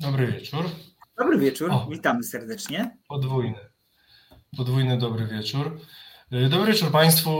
[0.00, 0.64] Dobry wieczór.
[1.18, 2.96] Dobry wieczór, o, witamy serdecznie.
[3.08, 3.58] Podwójny.
[4.56, 5.80] Podwójny dobry wieczór.
[6.32, 7.30] Y, dobry wieczór Państwu.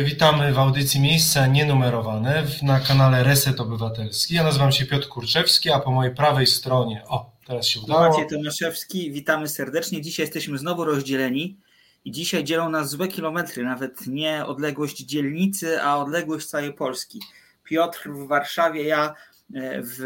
[0.00, 4.34] Y, witamy w audycji Miejsca Nienumerowane na kanale Reset Obywatelski.
[4.34, 8.08] Ja nazywam się Piotr Kurczewski, a po mojej prawej stronie, o, teraz się udało.
[8.08, 10.02] Maciej Tomaszewski, witamy serdecznie.
[10.02, 11.56] Dzisiaj jesteśmy znowu rozdzieleni
[12.04, 17.20] i dzisiaj dzielą nas złe kilometry, nawet nie odległość dzielnicy, a odległość całej Polski.
[17.64, 19.14] Piotr w Warszawie, ja
[19.54, 20.00] e, w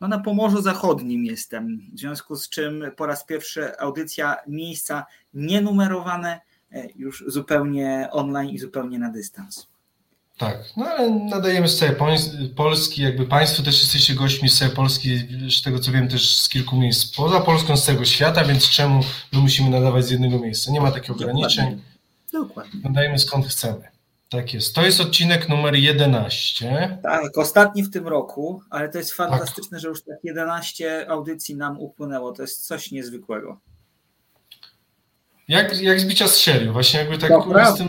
[0.00, 6.40] no na Pomorzu Zachodnim jestem, w związku z czym po raz pierwszy audycja miejsca nienumerowane,
[6.72, 9.70] e, już zupełnie online i zupełnie na dystans.
[10.38, 11.96] Tak, no ale nadajemy z całej
[12.56, 15.18] Polski, jakby Państwo też jesteście gośćmi z całej Polski,
[15.50, 19.00] z tego co wiem też z kilku miejsc poza Polską, z całego świata, więc czemu
[19.32, 20.72] my musimy nadawać z jednego miejsca?
[20.72, 21.64] Nie ma takich ograniczeń.
[21.64, 21.90] Dokładnie.
[22.32, 22.80] Dokładnie.
[22.84, 23.89] Nadajemy skąd chcemy.
[24.30, 24.74] Tak jest.
[24.74, 26.98] To jest odcinek numer 11.
[27.02, 29.80] Tak, ostatni w tym roku, ale to jest fantastyczne, tak.
[29.80, 32.32] że już tak 11 audycji nam upłynęło.
[32.32, 33.60] To jest coś niezwykłego.
[35.48, 36.72] Jak, jak zbicia z serio.
[36.72, 37.32] Właśnie jakby tak
[37.74, 37.88] z tym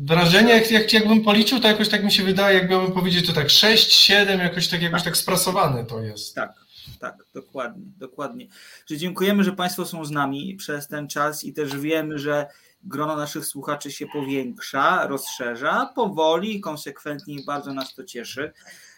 [0.00, 3.32] wrażenie, jak, jak, jakbym policzył, to jakoś tak mi się wydaje, jak miałbym powiedzieć, to
[3.32, 6.34] tak 6, 7, jakoś tak, jakoś tak sprasowane to jest.
[6.34, 6.52] Tak,
[7.00, 8.46] tak, dokładnie, dokładnie.
[8.86, 12.46] Że dziękujemy, że Państwo są z nami przez ten czas i też wiemy, że
[12.84, 18.52] grono naszych słuchaczy się powiększa, rozszerza powoli i konsekwentnie i bardzo nas to cieszy,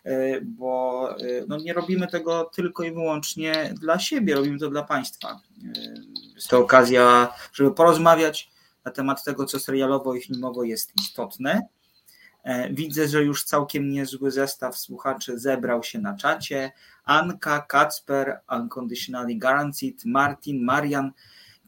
[0.04, 1.16] e, bo e,
[1.48, 5.28] no nie robimy tego tylko i wyłącznie dla siebie, robimy to dla Państwa.
[5.30, 5.94] E,
[6.34, 8.50] jest to okazja, żeby porozmawiać
[8.84, 11.68] na temat tego, co serialowo i filmowo jest istotne.
[12.70, 16.72] Widzę, że już całkiem niezły zestaw słuchaczy zebrał się na czacie.
[17.04, 21.12] Anka, Kacper, Unconditionally Guaranteed, Martin, Marian,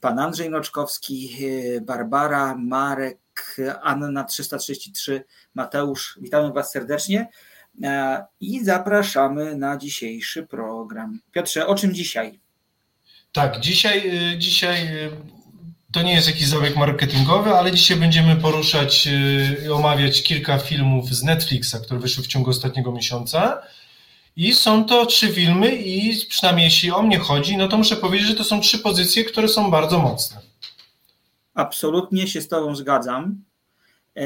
[0.03, 6.19] pan Andrzej Noczkowski, y, Barbara, Marek, Anna 333, Mateusz.
[6.20, 7.28] Witamy Was serdecznie
[7.83, 11.20] e, i zapraszamy na dzisiejszy program.
[11.33, 12.41] Piotrze, o czym dzisiaj?
[13.33, 15.11] Tak, dzisiaj, y, dzisiaj y,
[15.92, 19.08] to nie jest jakiś zabieg marketingowy, ale dzisiaj będziemy poruszać
[19.67, 23.62] i omawiać kilka filmów z Netflixa, które wyszły w ciągu ostatniego miesiąca.
[24.36, 28.28] I są to trzy filmy i przynajmniej jeśli o mnie chodzi, no to muszę powiedzieć,
[28.28, 30.40] że to są trzy pozycje, które są bardzo mocne.
[31.54, 33.44] Absolutnie się z Tobą zgadzam.
[34.16, 34.24] E,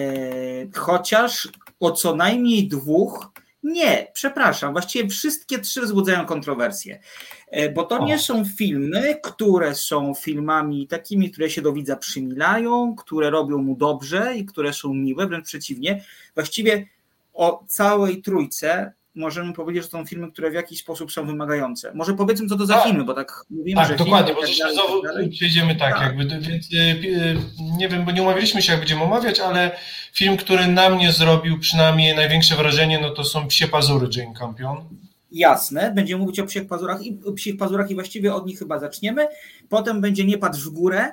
[0.74, 1.48] chociaż
[1.80, 7.00] o co najmniej dwóch, nie, przepraszam, właściwie wszystkie trzy wzbudzają kontrowersje,
[7.48, 8.04] e, bo to o.
[8.06, 13.76] nie są filmy, które są filmami takimi, które się do widza przymilają, które robią mu
[13.76, 16.04] dobrze i które są miłe, wręcz przeciwnie.
[16.34, 16.86] Właściwie
[17.34, 21.94] o całej trójce możemy powiedzieć, że to są filmy, które w jakiś sposób są wymagające.
[21.94, 22.84] Może powiedzmy, co to za tak.
[22.84, 26.41] filmy, bo tak mówimy, tak, że dokładnie, filmy, bo tak znowu przejdziemy tak, tak, jakby,
[26.41, 27.37] więc y, y,
[27.78, 29.71] nie wiem, bo nie umawialiśmy się, jak będziemy omawiać, ale
[30.12, 34.84] film, który na mnie zrobił przynajmniej największe wrażenie, no to są Psie Pazury Jane Campion.
[35.33, 39.28] Jasne, będziemy mówić o psich pazurach i psich pazurach i właściwie od nich chyba zaczniemy.
[39.69, 41.12] Potem będzie Nie patrz w górę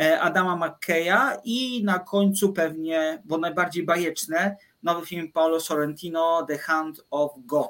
[0.00, 6.58] e, Adama McKeya i na końcu pewnie, bo najbardziej bajeczne, nowy film Paolo Sorrentino, The
[6.58, 7.68] Hand of God.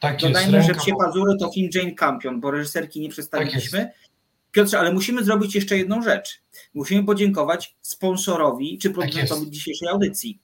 [0.00, 3.78] Tak Dodajmy, jest, że Psie Pazury to film Jane Campion, bo reżyserki nie przedstawiliśmy.
[3.78, 3.94] Tak
[4.52, 6.42] Piotrze, ale musimy zrobić jeszcze jedną rzecz.
[6.74, 10.40] Musimy podziękować sponsorowi czy tak producentowi tak dzisiejszej audycji.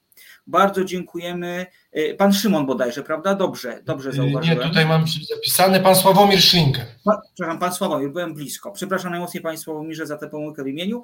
[0.50, 1.66] Bardzo dziękujemy.
[1.96, 3.34] Y, pan Szymon bodajże, prawda?
[3.34, 4.58] Dobrze, dobrze zauważyłem.
[4.58, 6.86] Nie, tutaj mam zapisany pan Sławomir Szlinkę.
[7.34, 8.72] przepraszam, pan Sławomir, byłem blisko.
[8.72, 11.02] Przepraszam najmocniej panie Sławomirze za tę pomyłkę w imieniu.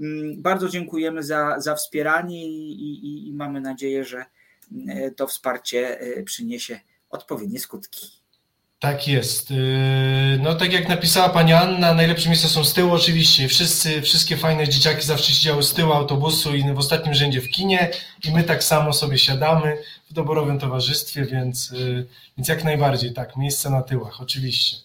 [0.00, 4.24] Mm, bardzo dziękujemy za, za wspieranie i, i, i mamy nadzieję, że
[4.72, 6.80] y, to wsparcie przyniesie
[7.10, 8.17] odpowiednie skutki.
[8.78, 9.50] Tak jest.
[9.50, 9.54] Y,
[10.42, 13.48] no tak jak napisała pani Anna, najlepsze miejsca są z tyłu oczywiście.
[13.48, 17.90] Wszyscy, wszystkie fajne dzieciaki zawsze siedziały z tyłu autobusu i w ostatnim rzędzie w kinie
[18.28, 19.78] i my tak samo sobie siadamy
[20.10, 22.06] w doborowym towarzystwie, więc, y,
[22.36, 24.76] więc jak najbardziej tak, miejsce na tyłach, oczywiście.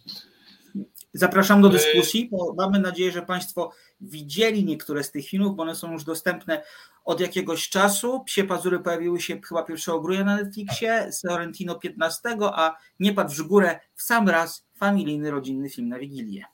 [1.14, 3.72] Zapraszam do y, dyskusji, bo mamy nadzieję, że Państwo
[4.02, 6.64] widzieli niektóre z tych filmów, bo one są już dostępne
[7.04, 8.24] od jakiegoś czasu.
[8.26, 13.48] Psie Pazury pojawiły się chyba 1 grudnia na Netflixie, Sorrentino 15, a Nie patrz w
[13.48, 16.46] górę w sam raz familijny, rodzinny film na Wigilię.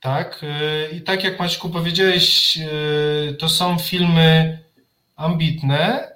[0.00, 4.58] Tak, y, i tak jak Maćku powiedziałeś, y, to są filmy
[5.16, 6.12] ambitne.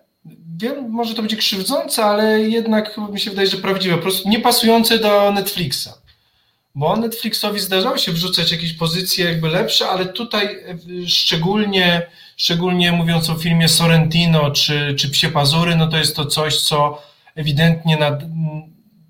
[0.58, 4.28] Wiem, może to będzie krzywdzące, ale jednak chyba mi się wydaje, że prawdziwe, po prostu
[4.28, 5.88] nie pasujące do Netflixa
[6.78, 10.76] bo Netflixowi zdarzało się wrzucać jakieś pozycje jakby lepsze, ale tutaj e,
[11.06, 12.06] szczególnie,
[12.38, 17.02] szczególnie mówiąc o filmie Sorrentino czy, czy Psie Pazury, no to jest to coś, co
[17.34, 18.22] ewidentnie nad,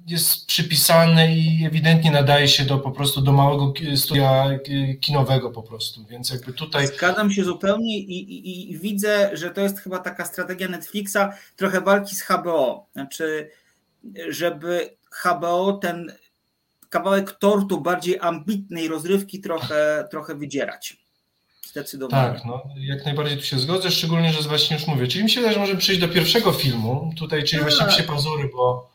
[0.06, 4.58] jest przypisane i ewidentnie nadaje się do po prostu do małego studia
[5.00, 6.86] kinowego po prostu, więc jakby tutaj...
[6.86, 11.18] Zgadzam się zupełnie i, i, i widzę, że to jest chyba taka strategia Netflixa,
[11.56, 13.50] trochę walki z HBO, znaczy
[14.28, 16.12] żeby HBO ten
[16.88, 21.07] kawałek tortu bardziej ambitnej rozrywki trochę, trochę wydzierać.
[21.82, 22.34] Zdecydowanie.
[22.34, 25.06] Tak, no, jak najbardziej tu się zgodzę, szczególnie, że właśnie już mówię.
[25.08, 27.70] Czyli mi się wydaje, że możemy przejść do pierwszego filmu, tutaj, czyli Tak.
[27.72, 28.90] właśnie Psie Pazury, bo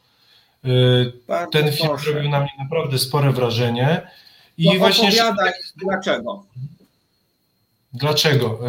[0.66, 1.14] y,
[1.52, 2.12] ten film proszę.
[2.12, 4.08] zrobił na mnie naprawdę spore wrażenie.
[4.58, 6.44] I No, właśnie opowiadaj, dlaczego.
[7.94, 8.60] dlaczego?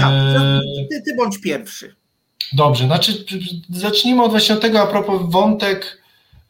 [0.00, 1.94] Tak, Y, ty, ty bądź pierwszy.
[2.52, 3.24] Dobrze, znaczy
[3.70, 6.02] zacznijmy od właśnie tego a propos wątek,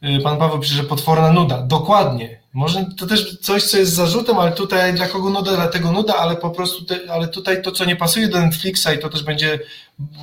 [0.03, 1.61] y, pan Paweł pisze, że potworna nuda.
[1.61, 2.40] Dokładnie.
[2.53, 6.35] Może to też coś, co jest zarzutem, ale tutaj dla kogo nuda, dlatego nuda, ale
[6.35, 9.59] po prostu, te, ale tutaj to, co nie pasuje do Netflixa i to też będzie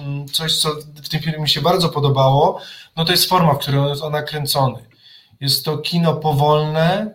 [0.01, 0.69] mm, coś, co
[1.03, 2.61] w tym filmie mi się bardzo podobało,
[2.97, 4.79] no to jest forma, w której on jest ona kręcony.
[5.41, 7.15] Jest to kino powolne,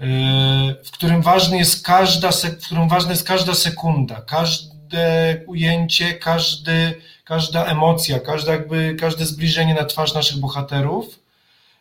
[0.00, 0.04] y,
[0.84, 7.64] w którym ważny jest każda, w którym ważna jest każda sekunda, każde ujęcie, każdy, każda
[7.64, 11.21] emocja, każde, jakby, każde zbliżenie na twarz naszych bohaterów.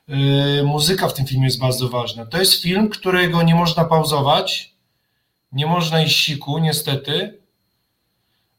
[0.08, 2.26] Yy, Muzyka w tym filmie jest bardzo ważna.
[2.26, 4.74] To jest film, którego nie można pauzować,
[5.52, 7.40] nie można iść siku, niestety.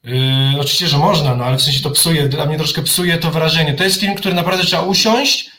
[0.04, 3.30] Yy, oczywiście, że można, no ale w sensie to psuje, dla mnie troszkę psuje to
[3.30, 3.74] wrażenie.
[3.74, 5.50] To jest film, który naprawdę trzeba usiąść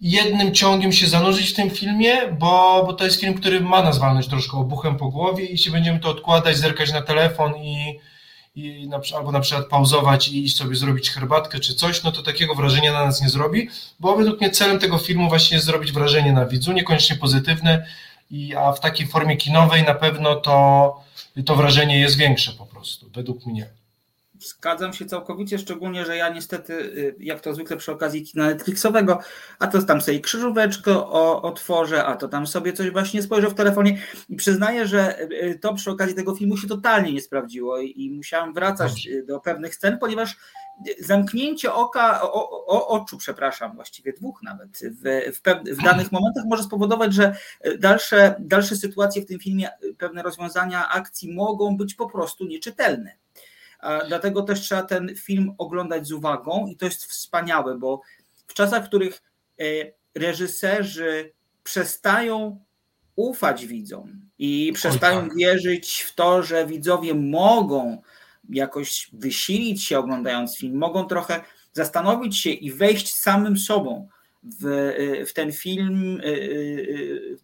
[0.00, 3.82] i jednym ciągiem się zanurzyć w tym filmie, bo, bo to jest film, który ma
[3.82, 7.98] nas walnąć troszkę obuchem po głowie i jeśli będziemy to odkładać, zerkać na telefon i,
[8.56, 12.22] i na, albo na przykład pauzować i iść sobie zrobić herbatkę czy coś, no to
[12.22, 13.68] takiego wrażenia na nas nie zrobi,
[14.00, 17.86] bo według mnie celem tego filmu właśnie jest zrobić wrażenie na widzu, niekoniecznie pozytywne,
[18.30, 21.00] i, a w takiej formie kinowej na pewno to,
[21.46, 23.66] to wrażenie jest większe po prostu, według mnie.
[24.40, 29.18] Zgadzam się całkowicie, szczególnie, że ja niestety, y, jak to zwykle przy okazji kina Netflixowego,
[29.58, 33.54] a to tam sobie krzyżóweczkę o, otworzę, a to tam sobie coś właśnie spojrzę w
[33.54, 33.98] telefonie
[34.28, 38.10] i przyznaję, że y, to przy okazji tego filmu się totalnie nie sprawdziło i, i
[38.10, 40.36] musiałem wracać y, do pewnych scen, ponieważ
[40.88, 46.12] y, zamknięcie oka, o, o, oczu, przepraszam, właściwie dwóch nawet, w, w, pew, w danych
[46.12, 47.36] momentach może spowodować, że
[47.66, 52.46] y, dalsze, dalsze sytuacje w tym filmie, y, pewne rozwiązania akcji mogą być po prostu
[52.46, 53.25] nieczytelne.
[53.86, 58.00] A Dlatego też trzeba ten film oglądać z uwagą i to jest wspaniałe, bo
[58.46, 59.22] w czasach, w których
[59.60, 59.64] e,
[60.14, 62.60] reżyserzy przestają
[63.16, 65.36] ufać widzom i przestają tak.
[65.36, 68.02] wierzyć w to, że widzowie mogą
[68.48, 71.40] jakoś wysilić się oglądając film, mogą trochę
[71.72, 74.08] zastanowić się i wejść samym sobą
[74.42, 76.20] w, e, w ten film,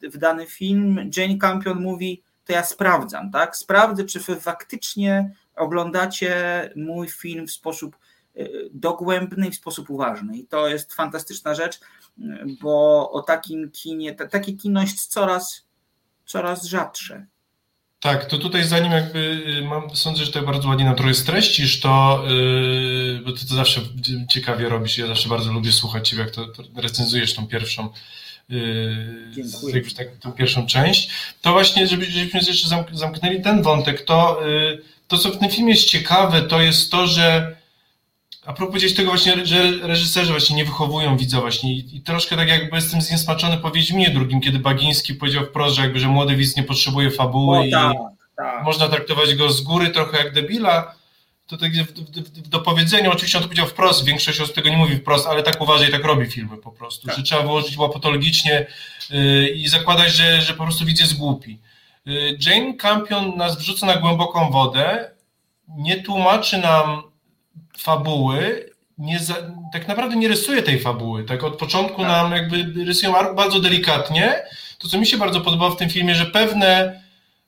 [0.03, 1.11] e, w dany film.
[1.17, 3.57] Jane Campion mówi, to ja sprawdzam, tak?
[3.57, 6.35] Sprawdzę, czy faktycznie oglądacie
[6.77, 7.97] mój film w sposób
[8.37, 10.37] y, dogłębny i w sposób uważny.
[10.39, 11.81] I to jest fantastyczna rzecz,
[12.63, 15.65] bo o takim kinie, ta- takie kino jest coraz,
[16.27, 17.27] coraz rzadsze.
[18.01, 19.19] Tak, to tutaj zanim jakby
[19.59, 23.55] y, mam, sądzę, że to bardzo ładnie nam trochę streścisz, to yy, bo ty to
[23.55, 23.81] zawsze
[24.31, 27.89] ciekawie robisz, ja zawsze bardzo lubię słuchać ciebie, jak to, to recenzujesz tą pierwszą
[28.49, 31.11] yy, tak, tą pierwszą część,
[31.41, 34.83] to właśnie, żeby, żebyśmy jeszcze zamk- zamknęli ten wątek, to, yy,
[35.13, 37.57] to co w tym filmie jest ciekawe, to jest to, że
[38.47, 42.37] a propos powiedzieć tego właśnie, że reżyserzy właśnie nie wychowują widza właśnie i, i troszkę
[42.37, 46.37] tak jakby jestem zniesmaczony po Wiedźminie drugim, kiedy Bagiński powiedział wprost, że jakby, że młody
[46.37, 47.97] widz nie potrzebuje fabuły O, i tak,
[48.37, 48.65] tak.
[48.65, 50.95] można traktować go z góry trochę jak debila,
[51.47, 54.69] to tak w, w, w, w dopowiedzeniu, oczywiście on to powiedział wprost, większość osób tego
[54.69, 57.17] nie mówi wprost, ale tak uważa i tak robi filmy po prostu, Tak.
[57.17, 58.67] że trzeba wyłożyć łapatologicznie
[59.11, 61.59] yy, i zakładać, że, że po prostu widz jest głupi.
[62.05, 65.11] Yy, Jane Campion nas wrzuca na głęboką wodę,
[65.69, 67.03] nie tłumaczy nam
[67.79, 69.35] fabuły, nie za,
[69.73, 72.07] tak naprawdę nie rysuje tej fabuły, tak od początku Tak.
[72.11, 74.43] nam jakby rysują ar- bardzo delikatnie,
[74.79, 77.01] to co mi się bardzo podobało w tym filmie, że pewne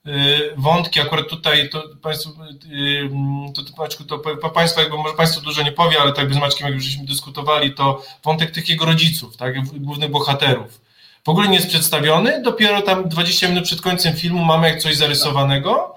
[0.06, 0.10] y,
[0.56, 2.30] wątki, akurat tutaj to Państwu,
[2.72, 3.10] y,
[3.54, 3.62] to,
[4.08, 6.74] to, to Państwa, jakby może Państwu dużo nie powie, ale tak by z Maćkiem, jak
[6.74, 10.83] już żeśmy dyskutowali, to wątek tych jego rodziców, tak, głównych bohaterów.
[11.24, 14.96] W ogóle nie jest przedstawiony, dopiero tam 20 minut przed końcem filmu mamy jak coś
[14.96, 15.96] zarysowanego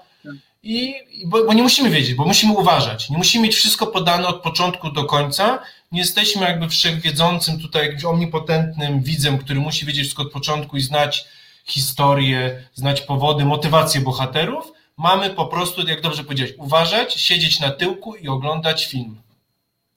[0.62, 3.10] i, i bo, bo nie musimy wiedzieć, bo musimy uważać.
[3.10, 5.58] Nie musimy mieć wszystko podane od początku do końca.
[5.92, 10.80] Nie jesteśmy jakby wszechwiedzącym tutaj jakimś omnipotentnym widzem, który musi wiedzieć wszystko od początku i
[10.80, 11.24] znać
[11.64, 14.72] historię, znać powody, motywację bohaterów.
[14.96, 19.16] Mamy po prostu, jak dobrze powiedziałeś, uważać, siedzieć na tyłku i oglądać film.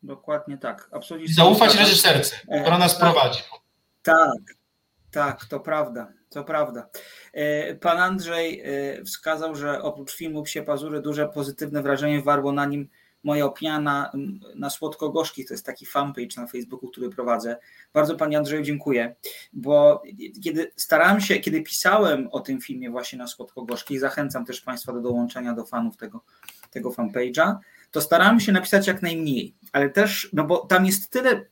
[0.03, 0.89] Dokładnie tak.
[0.93, 2.99] Absolutnie I zaufać reżyserce, która nas Tak.
[2.99, 3.39] prowadzi.
[4.03, 4.55] Tak,
[5.11, 6.89] tak, to prawda, to prawda.
[7.33, 12.65] E, Pan Andrzej e, wskazał, że oprócz filmu Psie Pazury duże pozytywne wrażenie warło na
[12.65, 12.89] nim
[13.23, 14.11] moja opinia na,
[14.55, 15.47] na Słodko-Gorzkich.
[15.47, 17.57] To jest taki fanpage na Facebooku, który prowadzę.
[17.93, 19.15] Bardzo Panie Andrzeju dziękuję,
[19.53, 20.03] bo
[20.43, 25.01] kiedy starałem się, kiedy pisałem o tym filmie właśnie na Słodko-Gorzkich, zachęcam też Państwa do
[25.01, 26.23] dołączenia do fanów tego,
[26.71, 27.55] tego fanpage'a,
[27.91, 31.45] to starałem się napisać jak najmniej, ale też, no bo tam jest tyle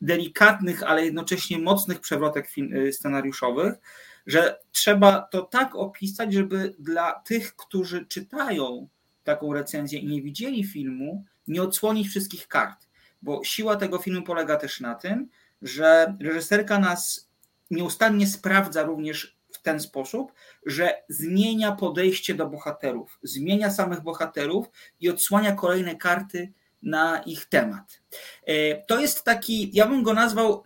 [0.00, 3.74] delikatnych, ale jednocześnie mocnych przewrotek y, scenariuszowych,
[4.26, 8.88] że trzeba to tak opisać, żeby dla tych, którzy czytają
[9.24, 12.88] taką recenzję i nie widzieli filmu, nie odsłonić wszystkich kart.
[13.22, 15.28] Bo siła tego filmu polega też na tym,
[15.62, 17.30] że reżyserka nas
[17.70, 20.32] nieustannie sprawdza również w ten sposób,
[20.66, 24.66] że zmienia podejście do bohaterów, zmienia samych bohaterów
[25.00, 28.00] i odsłania kolejne karty na ich temat.
[28.46, 30.64] E, to jest taki, ja bym go nazwał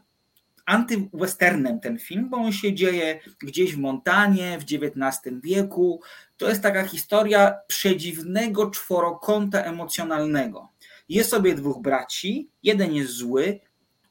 [0.66, 6.00] antywesternem ten film, bo on się dzieje gdzieś w Montanie w XIX wieku.
[6.36, 10.68] To jest taka historia przedziwnego czworokąta emocjonalnego.
[11.08, 13.60] Jest sobie dwóch braci, jeden jest zły,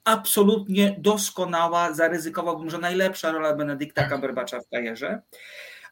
[0.04, 5.22] absolutnie doskonała, zaryzykowałbym, że najlepsza rola Benedykta Cumberbatcha w karierze.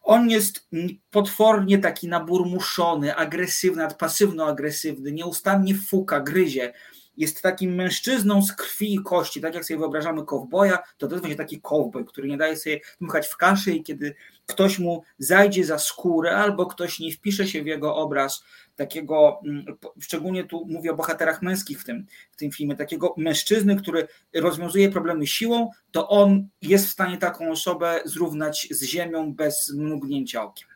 [0.02, 0.68] On jest
[1.12, 6.74] potwornie taki naburmuszony, agresywny, pasywno-agresywny, nieustannie fuka, gryzie.
[7.18, 11.22] Jest takim mężczyzną z krwi i kości, tak jak sobie wyobrażamy kowboja, to to jest
[11.22, 14.16] właśnie taki kowboj, który nie daje sobie dmuchać w kaszę i kiedy
[14.46, 18.44] ktoś mu zajdzie za skórę albo ktoś nie wpisze się w jego obraz,
[18.80, 19.66] takiego, mm,
[20.00, 24.92] szczególnie tu mówię o bohaterach męskich w tym, w tym filmie, takiego mężczyzny, który rozwiązuje
[24.92, 30.69] problemy siłą, to on jest w stanie taką osobę zrównać z ziemią bez mrugnięcia okiem.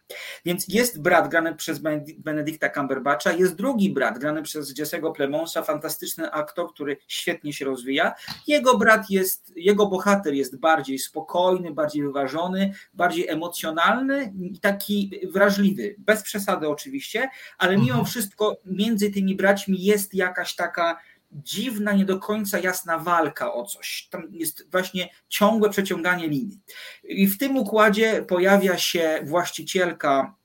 [0.45, 1.81] Więc jest brat grany przez
[2.17, 8.13] Benedicta Cumberbatcha, jest drugi brat grany przez Jesse'ego Plemonsa, fantastyczny aktor, który świetnie się rozwija.
[8.47, 15.95] Jego brat jest, jego bohater jest bardziej spokojny, bardziej wyważony, bardziej emocjonalny i taki wrażliwy.
[15.97, 18.05] Bez przesady oczywiście, ale mimo mhm.
[18.05, 20.99] wszystko między tymi braćmi jest jakaś taka
[21.33, 24.07] dziwna, nie do końca jasna walka o coś.
[24.11, 26.59] Tam jest właśnie ciągłe przeciąganie linii.
[27.03, 30.35] I w tym układzie pojawia się właścicielka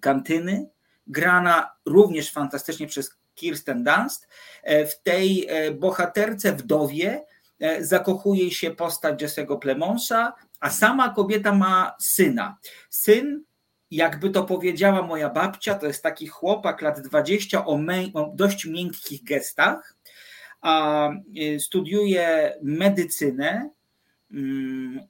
[0.00, 0.68] kantyny,
[1.06, 4.28] grana również fantastycznie przez Kirsten Dunst.
[4.62, 7.24] E, w tej e, bohaterce, wdowie,
[7.60, 12.56] e, zakochuje się postać Jesse'ego Plemonsa, a sama kobieta ma syna.
[12.90, 13.44] Syn
[13.90, 17.78] jakby to powiedziała moja babcia, to jest taki chłopak lat 20 o,
[18.14, 19.95] o dość miękkich gestach,
[20.66, 23.70] a y, studiuje medycynę.
[24.30, 25.00] Mm,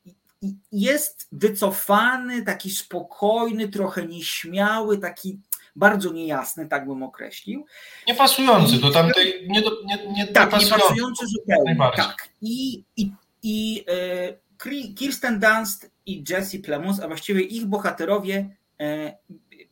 [0.72, 5.40] jest wycofany, taki spokojny, trochę nieśmiały, taki
[5.76, 7.66] bardzo niejasny, tak bym określił.
[8.08, 9.48] Niepasujący do tamtej.
[9.48, 11.76] Nie, do, nie, nie tak, niepasujący zupełnie.
[11.96, 12.28] Tak.
[12.42, 13.10] I, i,
[13.42, 19.16] i e, Kirsten Dunst i Jesse Plemons, a właściwie ich bohaterowie e,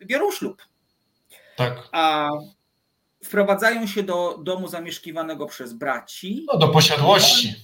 [0.06, 0.62] biorą ślub.
[1.56, 1.88] Tak.
[1.92, 2.30] A
[3.24, 6.46] wprowadzają się do domu zamieszkiwanego przez braci.
[6.52, 7.54] No do posiadłości.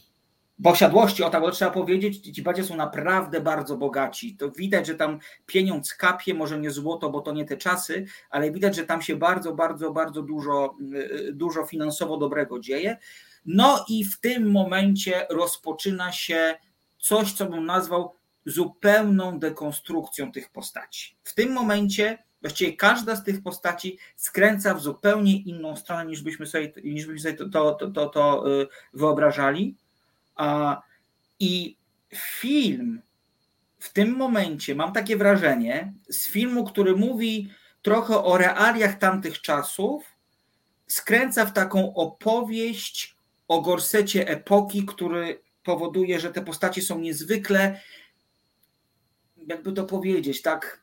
[0.65, 4.37] Posiadłości, o tak, bo trzeba powiedzieć, ci bracia są naprawdę bardzo bogaci.
[4.37, 8.51] To widać, że tam pieniądz kapie, może nie złoto, bo to nie te czasy, ale
[8.51, 12.99] widać, że tam się bardzo, bardzo, bardzo dużo, y, dużo finansowo dobrego dzieje.
[13.47, 16.55] No i w tym momencie rozpoczyna się
[16.99, 18.15] coś, co bym nazwał
[18.47, 21.17] zupełną dekonstrukcją tych postaci.
[21.25, 26.47] W tym momencie Właściwie każda z tych postaci skręca w zupełnie inną stronę, niż byśmy
[26.47, 29.77] sobie, niż byśmy sobie to, to, to, to, y, wyobrażali.
[31.41, 31.77] I
[32.15, 33.03] film
[33.79, 37.51] w tym momencie, mam takie wrażenie, z filmu, który mówi
[37.83, 40.05] trochę o realiach tamtych czasów,
[40.87, 43.17] skręca w taką opowieść
[43.49, 47.81] o gorsecie epoki, który powoduje, że te postacie są niezwykle,
[49.37, 50.80] jakby to powiedzieć, tak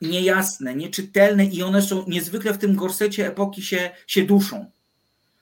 [0.00, 4.70] niejasne, nieczytelne i one są niezwykle w tym gorsecie epoki się, się duszą.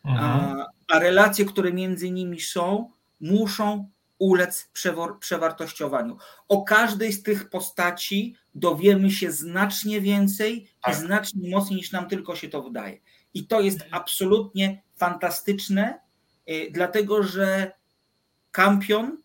[0.05, 0.25] Mhm.
[0.25, 6.17] A, a relacje, które między nimi są, muszą ulec przewor, przewartościowaniu.
[6.49, 10.95] O każdej z tych postaci dowiemy się znacznie więcej tak.
[10.95, 12.99] i znacznie mocniej niż nam tylko się to wydaje.
[13.35, 15.99] I to jest absolutnie fantastyczne,
[16.51, 17.73] y, dlatego że
[18.53, 19.23] Kampion,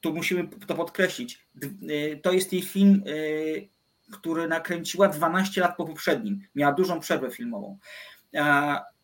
[0.00, 1.38] tu musimy to podkreślić,
[1.82, 3.68] y, to jest jej film y,
[4.12, 6.40] który nakręciła 12 lat po poprzednim.
[6.54, 7.78] Miała dużą przerwę filmową.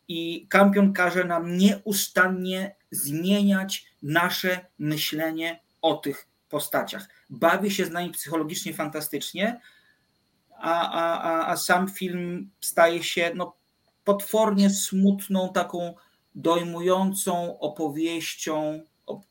[0.09, 7.09] I Kampion każe nam nieustannie zmieniać nasze myślenie o tych postaciach.
[7.31, 9.61] Bawi się z nami psychologicznie fantastycznie,
[10.59, 13.57] a, a, a sam film staje się no,
[14.05, 15.95] potwornie smutną, taką
[16.35, 18.83] dojmującą opowieścią,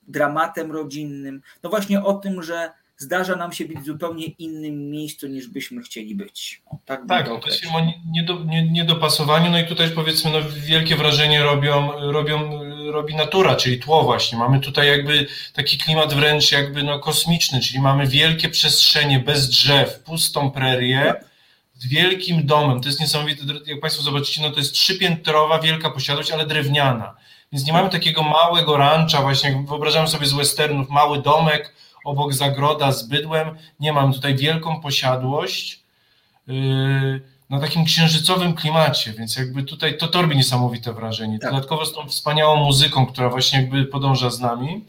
[0.08, 1.42] dramatem rodzinnym.
[1.64, 5.82] No właśnie o tym, że zdarza nam się być w zupełnie innym miejscu niż byśmy
[5.82, 6.62] chcieli być.
[6.66, 7.68] O, tak, tak to się
[8.72, 13.80] niedopasowaniu, nie, nie no i tutaj powiedzmy no, wielkie wrażenie robią, robią, robi natura, czyli
[13.80, 14.38] tło właśnie.
[14.38, 20.00] Mamy tutaj jakby taki klimat wręcz jakby no, kosmiczny, czyli mamy wielkie przestrzenie bez drzew,
[20.00, 21.14] pustą prerię,
[21.74, 22.82] z wielkim domem.
[22.82, 27.16] To jest niesamowite, jak Państwo zobaczycie, no to jest trzypiętrowa wielka posiadłość, ale drewniana.
[27.52, 31.74] Więc nie mamy takiego małego rancha, właśnie wyobrażamy sobie z westernów, mały domek,
[32.08, 35.84] obok zagroda z bydłem, nie mam tutaj wielką posiadłość
[36.48, 41.40] yy, na takim księżycowym klimacie, więc jakby tutaj to, to robi niesamowite wrażenie.
[41.40, 41.52] Tak.
[41.52, 44.86] Dodatkowo z tą wspaniałą muzyką, która właśnie jakby podąża z nami.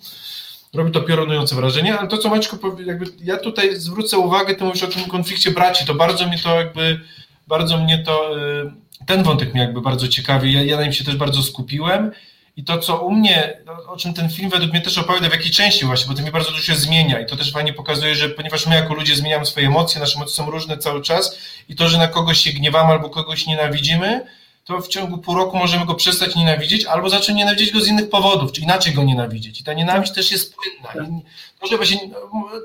[0.75, 4.83] Robi to piorunujące wrażenie, ale to co powie, jakby ja tutaj zwrócę uwagę, ty mówisz
[4.83, 7.01] o tym konflikcie braci, to bardzo mnie to jakby,
[7.47, 8.73] bardzo mnie to, yy,
[9.07, 12.13] ten wątek mnie jakby bardzo ciekawi, ja, ja na nim się też bardzo skupiłem
[12.59, 15.33] i to, co u mnie, no, o czym ten film według mnie też opowiada, w
[15.33, 18.15] jakiej części właśnie, bo to mi bardzo dużo się zmienia i to też fajnie pokazuje,
[18.15, 21.39] że ponieważ my jako ludzie zmieniamy swoje emocje, nasze emocje są różne cały czas
[21.69, 24.27] i to, że na kogoś się gniewamy albo kogoś nienawidzimy,
[24.65, 28.11] to w ciągu pół roku możemy go przestać nienawidzieć albo zacząć nienawidzieć go z innych
[28.11, 29.61] powodów, czy inaczej go nienawidzieć.
[29.61, 31.09] I ta nienawiść też jest płynna.
[31.09, 31.23] I
[31.63, 32.01] może właśnie,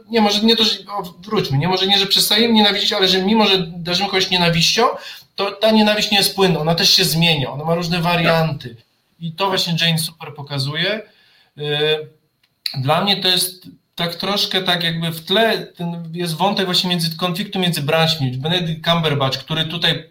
[0.09, 0.77] nie, może nie to, że
[1.19, 4.83] wróćmy, nie, może nie, że przestajemy nienawidzić, ale że mimo, że darzymy kogoś nienawiścią,
[5.35, 8.75] to ta nienawiść nie jest płynna, ona też się zmienia, ona ma różne warianty.
[9.23, 11.01] I to właśnie Jane super pokazuje.
[12.77, 17.17] Dla mnie to jest tak troszkę tak jakby w tle ten jest wątek właśnie między
[17.17, 18.37] konfliktu między braćmi.
[18.37, 20.09] Benedict Cumberbatch, który tutaj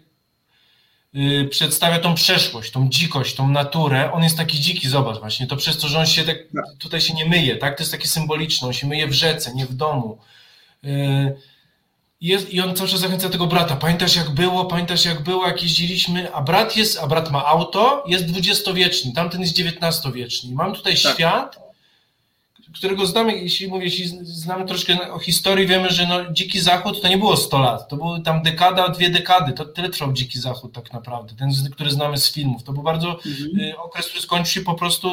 [1.15, 4.11] y, przedstawia tą przeszłość, tą dzikość, tą naturę.
[4.11, 6.37] On jest taki dziki, zobacz właśnie, to przez to, że on się tak,
[6.79, 7.77] tutaj się nie myje, tak?
[7.77, 10.17] To jest takie symboliczne, on się myje w rzece, nie w domu.
[10.85, 11.35] Y,
[12.23, 13.75] jest, I on cały czas zachęca tego brata.
[13.75, 18.03] Pamiętasz jak było, pamiętasz jak było, jak jeździliśmy, a brat jest, a brat ma auto,
[18.07, 20.55] jest dwudziestowieczny, tamten jest dziewiętnastowieczny.
[20.55, 21.13] Mam tutaj tak.
[21.13, 21.62] świat,
[22.73, 27.07] którego znamy, jeśli mówię, jeśli znamy troszkę o historii, wiemy, że no, Dziki Zachód to
[27.07, 30.73] nie było 100 lat, to był tam dekada, dwie dekady, to tyle trwał Dziki Zachód
[30.73, 32.63] tak naprawdę, ten, który znamy z filmów.
[32.63, 33.59] To był bardzo mhm.
[33.59, 35.09] y, okres, który skończył się po prostu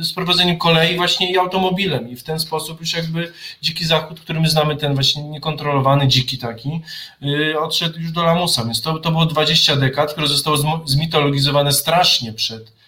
[0.00, 2.08] y, z prowadzeniem kolei właśnie i automobilem.
[2.08, 3.32] I w ten sposób już jakby
[3.62, 6.80] Dziki Zachód, który my znamy, ten właśnie niekontrolowany dziki taki,
[7.22, 12.32] y, odszedł już do lamusa, więc to, to było 20 dekad, które zostało zmitologizowane strasznie
[12.32, 12.83] przed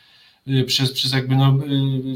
[0.67, 1.59] przez, przez jakby no,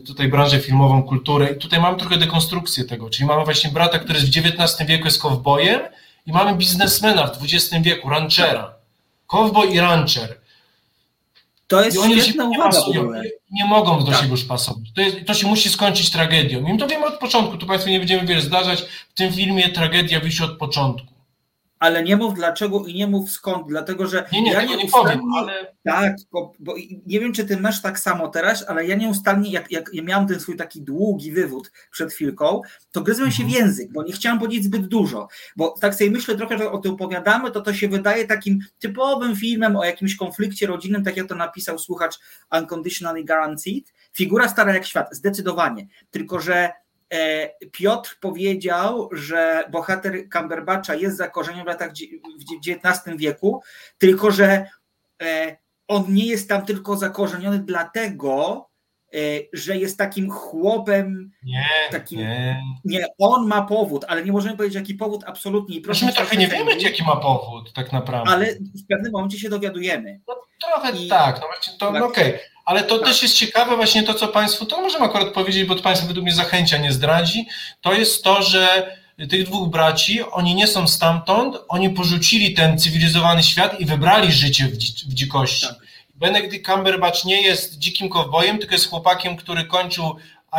[0.06, 4.18] tutaj branżę filmową, kulturę i tutaj mamy trochę dekonstrukcję tego, czyli mamy właśnie brata, który
[4.18, 5.80] jest w XIX wieku jest kowbojem
[6.26, 8.74] i mamy biznesmena w XX wieku, ranchera.
[9.26, 10.40] Kowboj i rancher.
[11.66, 14.20] To jest I oni świetna nie, uwaga nie, nie mogą do tak.
[14.20, 14.92] siebie już pasować.
[14.94, 16.74] To, jest, to się musi skończyć tragedią.
[16.74, 20.20] I to wiemy od początku, tu Państwo nie będziemy wiesz, zdarzać, w tym filmie tragedia
[20.20, 21.19] wisi od początku
[21.80, 24.88] ale nie mów dlaczego i nie mów skąd, dlatego że nie, nie, ja nie, nie
[24.88, 25.74] powiem, ale...
[25.84, 26.74] Tak, bo,
[27.06, 30.28] nie wiem, czy ty masz tak samo teraz, ale ja nieustannie, jak, jak ja miałem
[30.28, 32.60] ten swój taki długi wywód przed chwilką,
[32.92, 33.64] to gryzłem się w mhm.
[33.64, 36.92] język, bo nie chciałem powiedzieć zbyt dużo, bo tak sobie myślę trochę, że o tym
[36.92, 41.34] opowiadamy, to to się wydaje takim typowym filmem o jakimś konflikcie rodzinnym, tak jak to
[41.34, 42.18] napisał słuchacz
[42.52, 46.70] Unconditionally Guaranteed, figura stara jak świat, zdecydowanie, tylko że
[47.72, 53.62] Piotr powiedział, że bohater Cumberbatcha jest zakorzeniony w latach w XIX wieku,
[53.98, 54.66] tylko że
[55.22, 55.56] e,
[55.88, 58.66] on nie jest tam tylko zakorzeniony dlatego,
[59.14, 59.18] e,
[59.52, 61.30] że jest takim chłopem.
[61.42, 62.62] Nie, takim, nie.
[62.84, 63.06] nie.
[63.18, 65.80] on ma powód, ale nie możemy powiedzieć, jaki powód absolutnie.
[65.80, 68.32] Proszę my trochę nie wiemy, jaki ma powód, tak naprawdę.
[68.32, 70.20] Ale w pewnym momencie się dowiadujemy.
[70.28, 70.34] No,
[70.68, 72.00] trochę I, tak, no właśnie to, tak.
[72.00, 72.34] no okej.
[72.34, 72.40] Okay.
[72.70, 73.08] Ale to tak.
[73.08, 76.24] też jest ciekawe właśnie to, co Państwu, to możemy akurat powiedzieć, bo to Państwo według
[76.24, 77.46] mnie zachęcia, nie zdradzi,
[77.80, 78.96] to jest to, że
[79.30, 84.64] tych dwóch braci, oni nie są stamtąd, oni porzucili ten cywilizowany świat i wybrali życie
[84.64, 85.66] w, dzi w dzikości.
[85.66, 85.76] Tak.
[86.14, 90.16] Benedict Cumberbatch nie jest dzikim kowbojem, tylko jest chłopakiem, który kończył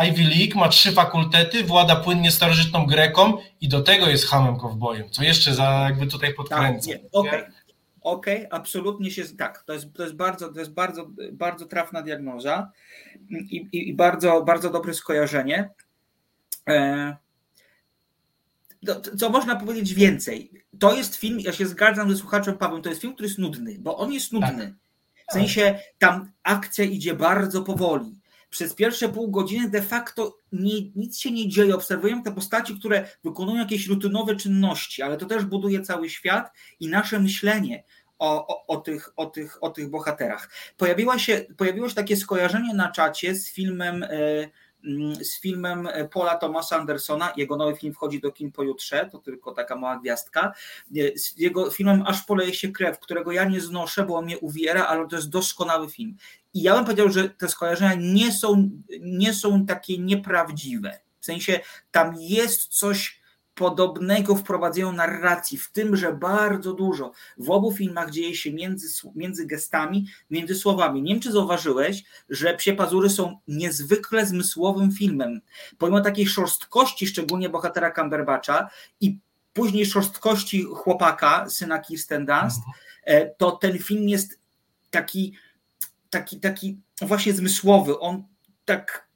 [0.08, 5.10] Ivy League, ma trzy fakultety, włada płynnie starożytną Greką i do tego jest hamem kowbojem,
[5.10, 6.90] co jeszcze za jakby tutaj podkręca.
[6.92, 7.52] Tak, Okej, okay.
[8.02, 9.62] Okej, okay, absolutnie się tak.
[9.62, 12.72] To jest, to jest, bardzo, to jest bardzo, bardzo trafna diagnoza
[13.30, 15.70] i, i, i bardzo, bardzo dobre skojarzenie.
[16.68, 17.16] E,
[19.18, 20.52] co można powiedzieć więcej?
[20.78, 23.76] To jest film, ja się zgadzam ze słuchaczem Pawłem, to jest film, który jest nudny,
[23.78, 24.66] bo on jest nudny.
[24.66, 24.74] Tak.
[25.28, 28.21] W sensie tam akcja idzie bardzo powoli.
[28.52, 31.74] Przez pierwsze pół godziny de facto nie, nic się nie dzieje.
[31.74, 36.88] Obserwujemy te postaci, które wykonują jakieś rutynowe czynności, ale to też buduje cały świat i
[36.88, 37.84] nasze myślenie
[38.18, 40.50] o, o, o, tych, o, tych, o tych bohaterach.
[40.76, 44.06] Pojawiła się, pojawiło się takie skojarzenie na czacie z filmem.
[44.10, 44.50] Yy,
[44.84, 47.32] Mm, z filmem Paula Thomasa Andersona.
[47.36, 50.52] Jego nowy film wchodzi do kin pojutrze, to tylko taka mała gwiazdka.
[51.14, 54.86] Z jego filmem Aż poleje się krew, którego ja nie znoszę, bo on mnie uwiera,
[54.86, 56.16] ale to jest doskonały film.
[56.54, 61.00] I ja bym powiedział, że te skojarzenia nie są, nie są takie nieprawdziwe.
[61.20, 61.60] W sensie
[61.90, 63.22] tam jest coś
[63.54, 69.46] podobnego wprowadzają narracji, w tym, że bardzo dużo w obu filmach dzieje się między, między
[69.46, 71.02] gestami, między słowami.
[71.02, 75.40] Nie wiem, czy zauważyłeś, że Psie Pazury są niezwykle zmysłowym filmem.
[75.78, 79.18] Pomimo takiej szorstkości, szczególnie bohatera Cumberbatcha i
[79.52, 82.60] później szorstkości chłopaka, syna Kirsten Dunst,
[83.06, 83.30] mhm.
[83.38, 84.38] to ten film jest
[84.90, 85.32] taki,
[86.12, 87.98] taki, taki właśnie zmysłowy.
[87.98, 88.24] On
[88.64, 89.08] tak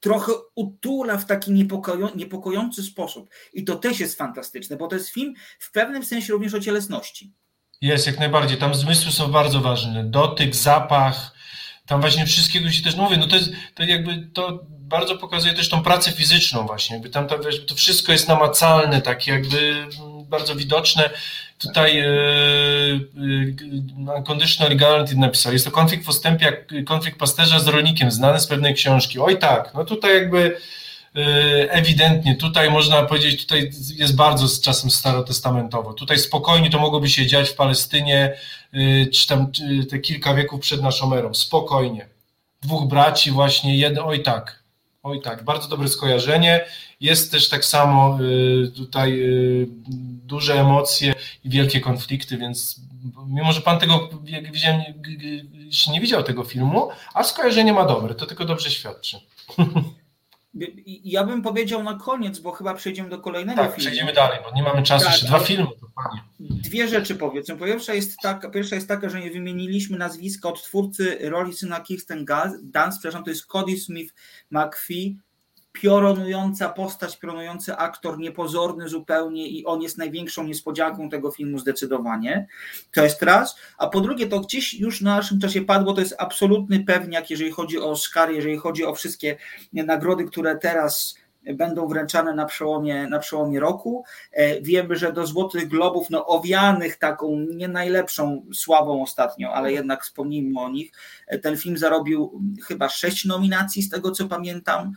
[0.00, 3.30] trochę utula w taki niepokoją, niepokojący sposób.
[3.54, 7.32] I to też jest fantastyczne, bo to jest film w pewnym sensie również o cielesności.
[7.80, 8.58] Jest, jak najbardziej.
[8.58, 10.04] Tam zmysły są bardzo ważne.
[10.04, 11.36] Dotyk, zapach,
[11.86, 15.68] tam właśnie wszystkiego się też mówię, no to jest to jakby to bardzo pokazuje też
[15.68, 19.86] tą pracę fizyczną właśnie, jakby tam to, to wszystko jest namacalne, takie jakby
[20.28, 21.10] bardzo widoczne.
[21.58, 22.06] Tutaj e,
[24.16, 28.40] e, Conditional Guarantee napisał, jest to konflikt w postępie jak konflikt pasterza z rolnikiem, znany
[28.40, 29.18] z pewnej książki.
[29.18, 30.56] Oj tak, no tutaj jakby
[31.16, 31.20] e,
[31.72, 35.92] ewidentnie, tutaj można powiedzieć, tutaj jest bardzo z czasem starotestamentowo.
[35.92, 38.34] Tutaj spokojnie to mogłoby się dziać w Palestynie,
[39.12, 39.52] czy tam
[39.90, 41.34] te kilka wieków przed naszą erą.
[41.34, 42.08] Spokojnie.
[42.62, 44.62] Dwóch braci właśnie, jeden, oj tak,
[45.06, 46.64] oj tak, bardzo dobre skojarzenie.
[47.00, 48.18] Jest też tak samo
[48.76, 49.22] tutaj
[50.26, 51.14] duże emocje
[51.44, 52.80] i wielkie konflikty, więc
[53.26, 54.82] mimo, że pan tego, jak widziałem,
[55.92, 59.20] nie widział tego filmu, a skojarzenie ma dobre, to tylko dobrze świadczy.
[61.04, 63.80] Ja bym powiedział na koniec, bo chyba przejdziemy do kolejnego tak, filmu.
[63.80, 65.66] przejdziemy dalej, bo nie mamy czasu, tak, jeszcze dwa filmy.
[66.40, 67.56] Dwie rzeczy powiedzmy.
[67.56, 72.24] Pierwsza jest, taka, pierwsza jest taka, że nie wymieniliśmy nazwiska od twórcy roli syna Kirsten
[72.62, 74.14] Dunst, przepraszam, to jest Cody Smith
[74.50, 75.18] McPhee,
[75.80, 82.46] piorunująca postać, piorunujący aktor, niepozorny zupełnie i on jest największą niespodzianką tego filmu zdecydowanie.
[82.92, 83.56] To jest raz.
[83.78, 87.50] A po drugie, to gdzieś już na naszym czasie padło, to jest absolutny pewniak, jeżeli
[87.50, 89.36] chodzi o Oscary, jeżeli chodzi o wszystkie
[89.72, 91.16] nagrody, które teraz
[91.54, 94.04] będą wręczane na przełomie, na przełomie roku.
[94.32, 100.04] E, wiemy, że do Złotych Globów, no owianych taką nie najlepszą sławą ostatnio, ale jednak
[100.04, 100.92] wspomnijmy o nich,
[101.26, 104.92] e, ten film zarobił chyba sześć nominacji z tego co pamiętam,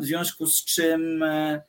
[0.00, 1.62] w związku z czym e,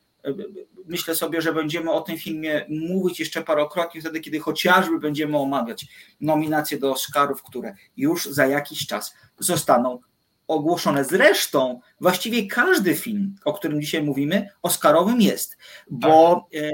[0.86, 5.86] myślę sobie, że będziemy o tym filmie mówić jeszcze parokrotnie wtedy, kiedy chociażby będziemy omawiać
[6.20, 10.00] nominacje do Oscarów, które już za jakiś czas zostaną
[10.48, 11.04] ogłoszone.
[11.04, 15.58] Zresztą właściwie każdy film, o którym dzisiaj mówimy, Oscarowym jest,
[15.90, 16.62] bo tak.
[16.62, 16.70] e,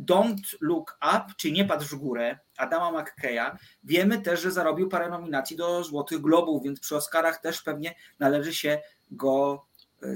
[0.00, 5.08] Don't Look Up, czy Nie patrz w górę, Adama McKeya, wiemy też, że zarobił parę
[5.08, 8.78] nominacji do Złotych Globów, więc przy Oscarach też pewnie należy się
[9.10, 9.64] go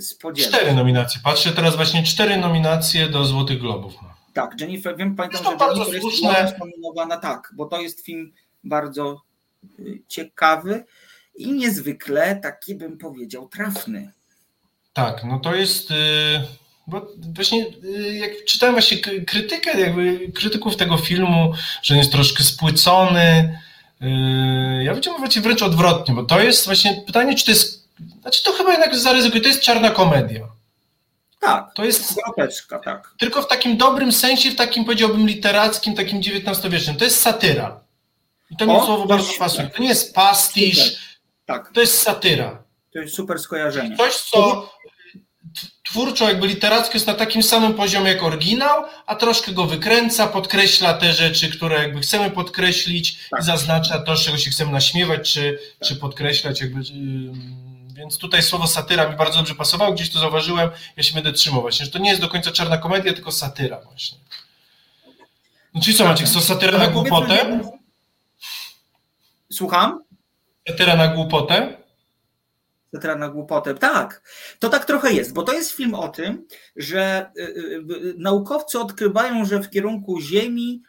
[0.00, 0.54] spodziewać.
[0.54, 1.20] Cztery nominacje.
[1.24, 3.94] Patrzę teraz właśnie cztery nominacje do Złotych Globów.
[4.32, 6.40] Tak, Jennifer, wiem, pamiętam, że bardzo Jennifer słuszne.
[6.42, 8.32] jest nominowana, tak, bo to jest film
[8.64, 9.22] bardzo
[9.78, 10.84] y, ciekawy
[11.36, 14.12] i niezwykle taki bym powiedział trafny.
[14.92, 15.90] Tak, no to jest.
[15.90, 15.94] Y,
[16.86, 23.58] bo właśnie y, jak czytałem właśnie krytykę, jakby krytyków tego filmu, że jest troszkę spłycony.
[24.82, 27.83] Ja powiedziałem właśnie wręcz odwrotnie, bo to jest właśnie pytanie, czy to jest.
[28.20, 30.48] Znaczy to chyba jednak zaryzykuję, to jest czarna komedia.
[31.40, 33.14] Tak, to jest groteczka, tak.
[33.18, 36.96] Tylko w takim dobrym sensie, w takim powiedziałbym literackim, takim XIX-wiecznym.
[36.96, 37.80] To jest satyra.
[38.50, 39.70] I to mi słowo bardzo pasuje.
[39.70, 41.14] To nie jest pastisz, Super
[41.46, 41.70] tak.
[41.72, 42.62] To jest satyra.
[42.92, 43.96] To jest super skojarzenie.
[43.96, 44.70] Coś, co
[45.84, 50.94] twórczo, jakby literacko jest na takim samym poziomie jak oryginał, a troszkę go wykręca, podkreśla
[50.94, 53.40] te rzeczy, które jakby chcemy podkreślić tak.
[53.40, 55.88] i zaznacza to, z czego się chcemy naśmiewać, czy, tak.
[55.88, 56.60] czy podkreślać.
[56.60, 56.80] Jakby,
[57.94, 61.60] więc tutaj słowo satyra mi bardzo dobrze pasowało, gdzieś to zauważyłem, ja się będę trzymał
[61.60, 64.18] właśnie, że to nie jest do końca czarna komedia, tylko satyra właśnie.
[65.74, 67.60] No czyli co Maciek, to satyra na głupotę?
[69.52, 70.04] Słucham?
[70.68, 71.76] Satyra na głupotę?
[72.94, 73.74] Satyra na głupotę.
[73.74, 74.22] Tak,
[74.58, 78.80] to tak trochę jest, bo to jest film o tym, że y, y, y, naukowcy
[78.80, 80.82] odkrywają, że w kierunku Ziemi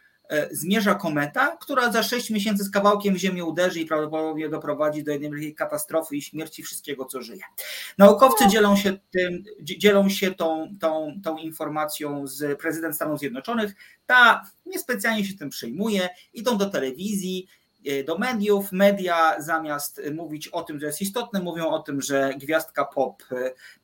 [0.50, 5.12] zmierza kometa, która za 6 miesięcy z kawałkiem w Ziemię uderzy i prawdopodobnie doprowadzi do
[5.12, 7.42] jednej wielkiej katastrofy i śmierci wszystkiego, co żyje.
[7.98, 8.50] Naukowcy no.
[8.50, 13.74] dzielą się, tym, dzielą się tą, tą, tą informacją z prezydent Stanów Zjednoczonych.
[14.06, 17.55] Ta niespecjalnie się tym przejmuje, idą do telewizji, E,
[18.06, 18.72] do mediów.
[18.72, 23.22] Media zamiast mówić o tym, że jest istotne, mówią o tym, że gwiazdka pop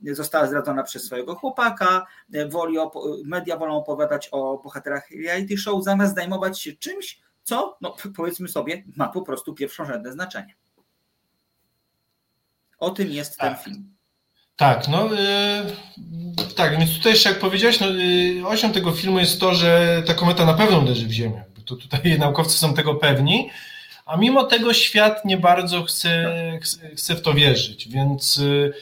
[0.06, 2.06] e, została zdradzona przez swojego chłopaka.
[2.34, 2.76] E, woli
[3.24, 8.84] media wolą opowiadać o bohaterach reality show, zamiast zajmować się czymś, co, no powiedzmy sobie,
[8.96, 10.54] ma po prostu pierwszorzędne znaczenie.
[12.78, 13.62] O tym jest ten tak.
[13.62, 13.92] film.
[14.56, 19.40] Tak, no yy, tak, więc tutaj jeszcze jak powiedziałeś, no, yy, osią tego filmu jest
[19.40, 21.44] to, że ta kometa na pewno uderzy w Ziemię.
[21.66, 23.50] To tutaj naukowcy są tego pewni
[24.12, 26.32] a mimo tego świat nie bardzo chce,
[26.94, 28.72] chce, w to wierzyć, więc y,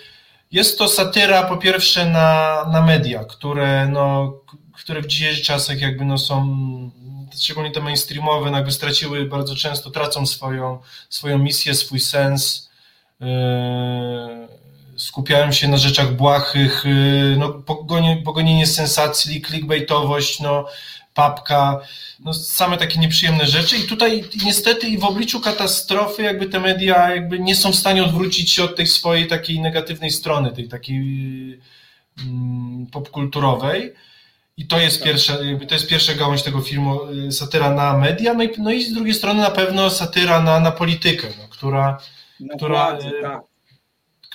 [0.52, 4.34] jest to satyra po pierwsze na, na media, które, no,
[4.72, 6.90] które w dzisiejszych czasach jakby no są,
[7.36, 12.70] szczególnie te mainstreamowe, jakby straciły bardzo często, tracą swoją, swoją misję, swój sens,
[13.20, 13.28] yy,
[14.96, 20.66] skupiają się na rzeczach błahych, y, no, pogonie, pogonienie sensacji, clickbaitowość, no,
[21.14, 21.80] papka,
[22.20, 23.76] no, same takie nieprzyjemne rzeczy.
[23.76, 28.04] I tutaj niestety i w obliczu katastrofy jakby te media jakby nie są w stanie
[28.04, 31.60] odwrócić się od tej swojej takiej negatywnej strony, tej takiej
[32.26, 33.94] mm, popkulturowej.
[34.56, 35.06] I to jest, tak.
[35.06, 35.36] pierwsza,
[35.68, 38.92] to jest pierwsza gałąź tego filmu, y, satyra na media, no i, no i z
[38.92, 41.98] drugiej strony na pewno satyra na, na politykę, no, która,
[42.40, 43.49] no która y,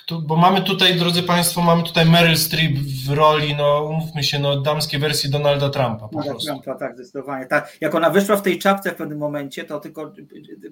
[0.06, 4.38] tak bo mamy tutaj, drodzy Państwo, mamy tutaj Meryl Streep w roli, no umówmy się,
[4.38, 6.46] no damskiej wersji Donalda Trumpa po prostu.
[6.46, 7.46] Trumpa, tak, zdecydowanie.
[7.46, 7.76] Tak.
[7.80, 10.12] Jak ona wyszła w tej czapce w pewnym momencie, to tylko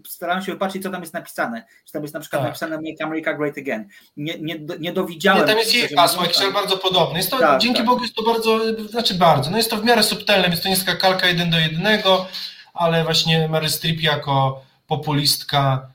[0.07, 1.65] starałem się wypatrzeć, co tam jest napisane.
[1.85, 2.49] Czy tam jest na przykład tak.
[2.49, 3.89] napisane Make America Great Again.
[4.17, 5.43] Nie, nie, nie dowidziałem.
[5.43, 6.53] Nie, tam jest jej hasło, jakiś tak.
[6.53, 7.17] bardzo podobny.
[7.17, 7.87] Jest to, tak, dzięki tak.
[7.87, 10.97] Bogu jest to bardzo, znaczy bardzo, no jest to w miarę subtelne, jest to niska
[10.97, 12.27] kalka jeden do jednego,
[12.75, 15.94] ale właśnie Meryl Streep jako populistka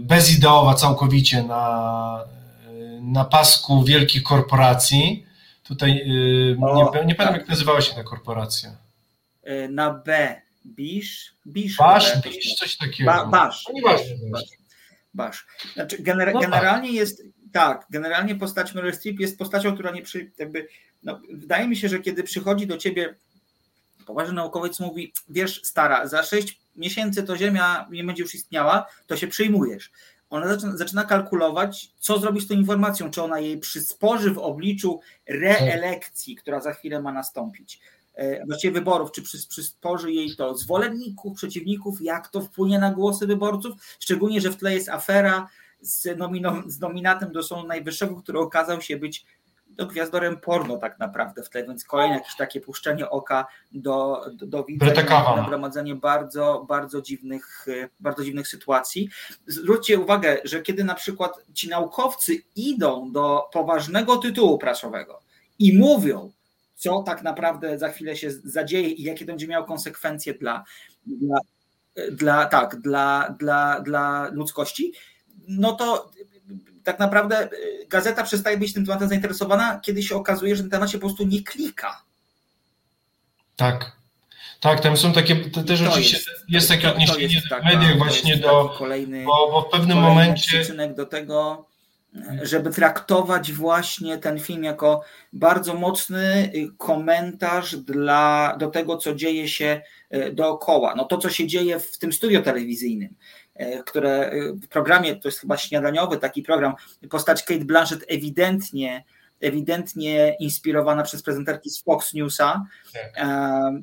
[0.00, 2.24] bezideowa całkowicie na,
[3.00, 5.26] na pasku wielkich korporacji.
[5.62, 7.36] Tutaj yy, nie, nie pamiętam, tak.
[7.36, 8.76] jak nazywała się ta korporacja.
[9.44, 10.40] Yy, na B.
[10.66, 11.34] Bisz?
[11.46, 13.12] Bisz, Basz, Bisz, coś takiego.
[13.12, 13.64] Ba, basz.
[13.74, 14.00] No basz.
[15.14, 15.46] basz.
[15.74, 16.50] Znaczy, gener, no tak.
[16.50, 16.96] generalnie tak.
[16.96, 17.22] jest
[17.52, 20.68] tak, generalnie postać Meryl Streep jest postacią, która nie przy, jakby,
[21.02, 23.14] no, wydaje mi się, że kiedy przychodzi do ciebie
[24.06, 29.16] poważny naukowiec mówi, wiesz stara, za sześć miesięcy to Ziemia nie będzie już istniała, to
[29.16, 29.90] się przyjmujesz.
[30.30, 36.36] Ona zaczyna, kalkulować, co zrobić z tą informacją, czy ona jej przysporzy w obliczu reelekcji,
[36.36, 37.80] która za chwilę ma nastąpić.
[38.14, 43.74] E, właściwie wyborów, czy przysporzy jej to zwolenników, przeciwników, jak to wpłynie na głosy wyborców,
[44.00, 45.48] szczególnie, że w tle jest afera
[45.80, 49.26] z, nomino, z nominatem do Sądu Najwyższego, który okazał się być
[49.76, 54.46] do gwiazdorem porno tak naprawdę w tle, więc kolejne jakieś takie puszczenie oka do, do,
[54.46, 57.66] do widzenia, nagromadzenie bardzo, bardzo dziwnych,
[58.00, 59.08] bardzo dziwnych sytuacji.
[59.46, 65.20] Zwróćcie uwagę, że kiedy na przykład ci naukowcy idą do poważnego tytułu prasowego
[65.58, 66.32] i mówią,
[66.74, 70.64] co tak naprawdę za chwilę się zadzieje i jakie to będzie miało konsekwencje dla,
[71.06, 71.38] dla,
[72.12, 74.92] dla tak, dla, dla, dla ludzkości,
[75.48, 76.10] no to
[76.84, 80.90] tak naprawdę y, gazeta przestaje być tym tematem zainteresowana, kiedy się okazuje, że ten temat
[80.90, 82.02] się po prostu nie klika.
[83.56, 83.96] Tak.
[84.60, 88.74] Tak, tam są takie, też oczywiście jest, jest takie odniesienie jest w mediach właśnie do,
[88.78, 90.58] kolejny, bo, bo w pewnym momencie...
[90.58, 91.66] przyczynek do tego,
[92.42, 99.48] żeby traktować właśnie ten film jako bardzo mocny y, komentarz dla, do tego, co dzieje
[99.48, 99.82] się
[100.14, 100.94] y, dookoła.
[100.94, 103.14] No to, co się dzieje w tym studio telewizyjnym.
[103.56, 106.74] E, które e, w programie, to jest chyba śniadaniowy taki program,
[107.10, 109.04] postać Kate Blanchett ewidentnie
[109.40, 112.66] ewidentnie inspirowana przez prezenterki z Fox Newsa.
[112.92, 113.12] Tak.
[113.16, 113.80] E,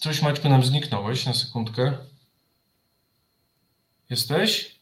[0.00, 1.92] Coś Maćku nam zniknąłeś na sekundkę.
[4.10, 4.80] Jesteś?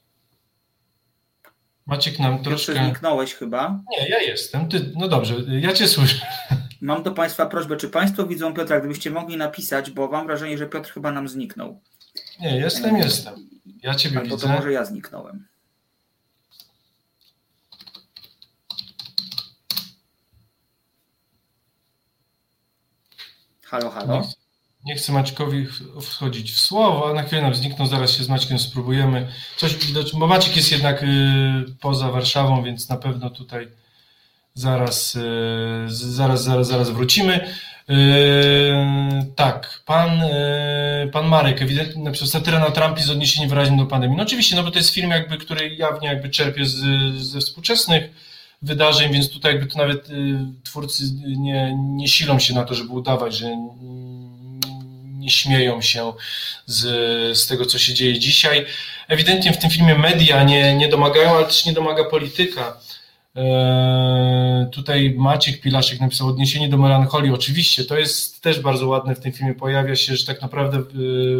[1.87, 2.75] Maciek nam troszkę...
[2.75, 3.81] Zniknąłeś chyba.
[3.91, 4.69] Nie, ja jestem.
[4.69, 4.93] Ty...
[4.97, 6.27] No dobrze, ja cię słyszę.
[6.85, 10.66] Mam do Państwa prośbę, czy Państwo widzą Piotra, gdybyście mogli napisać, bo mam wrażenie, że
[10.66, 11.81] Piotr chyba nam zniknął.
[12.40, 13.35] Nie, jestem, jestem.
[13.83, 14.47] Ja Ciebie Albo widzę.
[14.47, 15.47] to może ja zniknąłem.
[23.62, 24.20] Halo, halo.
[24.20, 24.29] Nie,
[24.85, 25.66] nie chcę Maćkowi
[26.03, 29.29] wchodzić w słowo, a na chwilę nam zniknął, zaraz się z Maćkiem spróbujemy.
[29.57, 31.07] Coś, bo Maciek jest jednak y,
[31.81, 33.84] poza Warszawą, więc na pewno tutaj
[34.57, 35.21] Zaraz, e,
[35.88, 37.40] zaraz, zaraz, zaraz wrócimy.
[37.88, 37.95] E,
[39.37, 44.17] tak, pan, e, pan Marek ewidentnie napisał satyra na Trump z odniesieniem wyraźnym do pandemii.
[44.17, 46.77] No oczywiście, no bo to jest film jakby, który jawnie jakby czerpie z,
[47.14, 48.11] ze współczesnych
[48.62, 50.09] wydarzeń, więc tutaj jakby to nawet
[50.64, 53.57] twórcy nie, nie silą się na to, żeby udawać, że
[55.05, 56.12] nie śmieją się
[56.67, 56.83] z,
[57.38, 58.67] z tego, co się dzieje dzisiaj.
[59.09, 62.77] Ewidentnie w tym filmie media nie, nie domagają, ale też nie domaga polityka.
[63.35, 67.33] Eee, tutaj Maciek Pilaszek napisał odniesienie do melancholii.
[67.33, 69.55] Oczywiście, to jest też bardzo ładne w tym filmie.
[69.55, 70.83] Pojawia się, że tak naprawdę e,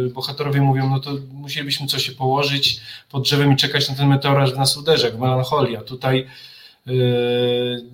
[0.09, 2.79] bohaterowie mówią, no to musielibyśmy coś się położyć
[3.09, 5.81] pod drzewem i czekać na ten meteor, że nas uderzy, jak melancholia.
[5.81, 6.27] Tutaj
[6.87, 6.91] e,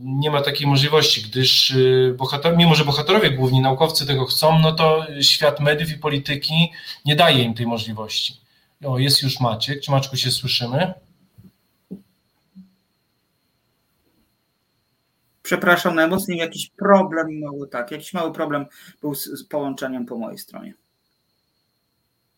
[0.03, 1.73] nie ma takiej możliwości, gdyż
[2.17, 6.71] bohater, mimo, że bohaterowie główni naukowcy tego chcą, no to świat mediów i polityki
[7.05, 8.41] nie daje im tej możliwości.
[8.85, 9.81] O, jest już Maciek.
[9.81, 10.93] Czy Maczku się słyszymy?
[15.51, 18.65] Przepraszam najmocniej, jakiś problem mały, tak, jakiś mały problem
[19.01, 20.73] był z, z połączeniem po mojej stronie.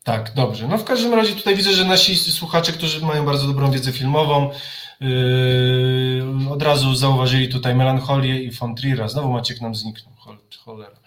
[0.04, 0.68] Tak, dobrze.
[0.68, 4.50] No w każdym razie tutaj widzę, że nasi słuchacze, którzy mają bardzo dobrą wiedzę filmową,
[5.02, 9.10] yy, od razu zauważyli tutaj melancholię i von Trier'a.
[9.10, 10.14] Znowu Maciek nam zniknął,
[10.66, 10.98] cholera.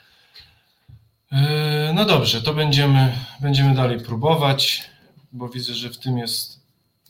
[1.33, 1.38] Yy,
[1.95, 4.90] no dobrze, to będziemy, będziemy dalej próbować.
[5.33, 6.61] bo widzę, że w tym jest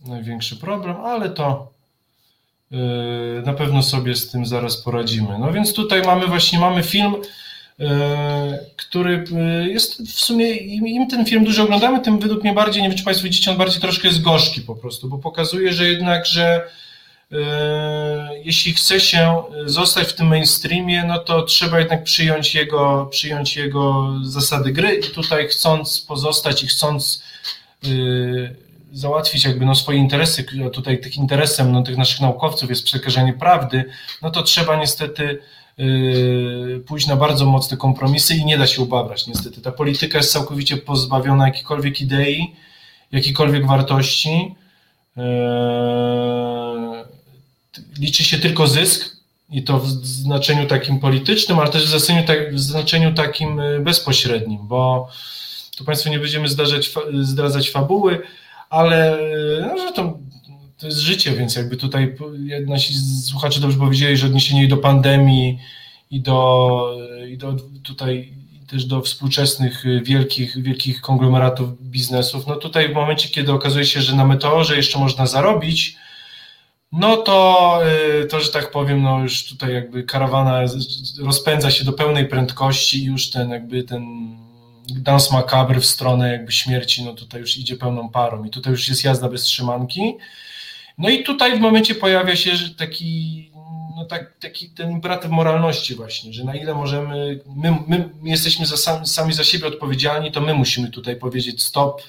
[0.07, 1.76] największy problem, ale to
[3.45, 5.39] na pewno sobie z tym zaraz poradzimy.
[5.39, 7.15] No więc tutaj mamy właśnie, mamy film,
[7.79, 7.89] yy,
[8.77, 12.89] który yy, jest w sumie, im ten film dużo oglądamy, tym według mnie bardziej, nie
[12.89, 16.27] wiem czy Państwo widzicie, on bardziej troszkę jest gorzki po prostu, bo pokazuje, że jednak,
[16.27, 16.69] że
[18.45, 24.13] jeśli chce się zostać w tym mainstreamie, no to trzeba jednak przyjąć jego, przyjąć jego
[24.23, 27.23] zasady gry i tutaj chcąc pozostać i chcąc
[28.97, 33.85] załatwić jakby no swoje interesy, tutaj tych interesem no, tych naszych naukowców jest przekażenie prawdy,
[34.23, 35.39] no to trzeba niestety
[35.79, 39.61] yy, pójść na bardzo mocne kompromisy i nie da się ubabrać niestety.
[39.61, 42.55] Ta polityka jest całkowicie pozbawiona jakiejkolwiek idei,
[43.13, 44.55] jakiejkolwiek wartości.
[45.17, 45.25] Yy,
[47.99, 49.17] liczy się tylko zysk
[49.51, 53.81] i to w znaczeniu takim politycznym, ale też w znaczeniu, tak, w znaczeniu takim yy,
[53.81, 55.09] bezpośrednim, bo
[55.77, 58.23] tu Państwu nie będziemy zdarzać, zdradzać fabuły,
[58.71, 59.19] ale
[59.61, 60.19] no, że to,
[60.79, 62.17] to jest życie, więc jakby tutaj
[62.67, 65.59] nasi słuchacze dobrze powiedzieli, że odniesienie do pandemii
[66.11, 66.99] i do,
[67.29, 68.33] i do tutaj
[68.67, 74.17] też do współczesnych wielkich, wielkich konglomeratów biznesów, no tutaj w momencie, kiedy okazuje się, że
[74.17, 75.97] na meteorze jeszcze można zarobić,
[76.93, 77.81] no to,
[78.23, 80.61] y, to, że tak powiem, no już tutaj jakby karawana
[81.23, 84.03] rozpędza się do pełnej prędkości i już ten jakby ten
[84.95, 88.89] dans macabre w stronę jakby śmierci, no tutaj już idzie pełną parą i tutaj już
[88.89, 90.17] jest jazda bez trzymanki.
[90.99, 93.51] No i tutaj w momencie pojawia się taki,
[93.97, 98.77] no tak, taki ten imperatyw moralności właśnie, że na ile możemy, my, my jesteśmy za
[98.77, 102.03] sami, sami za siebie odpowiedzialni, to my musimy tutaj powiedzieć stop,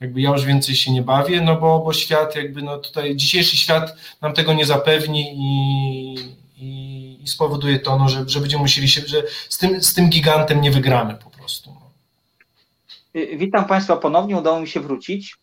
[0.00, 3.56] jakby ja już więcej się nie bawię, no bo, bo świat jakby, no tutaj dzisiejszy
[3.56, 6.14] świat nam tego nie zapewni i,
[6.56, 10.10] i, i spowoduje to, no, że, że będziemy musieli się, że z tym, z tym
[10.10, 11.30] gigantem nie wygramy po
[13.14, 15.36] witam Państwa ponownie, udało mi się wrócić.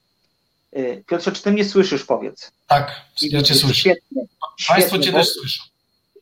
[0.78, 2.52] Y, Piotrze, czy Ty mnie słyszysz, powiedz?
[2.68, 3.76] Tak, ja Cię słyszę.
[3.76, 4.24] Świetnie.
[4.68, 5.64] Państwo Cię też słyszą.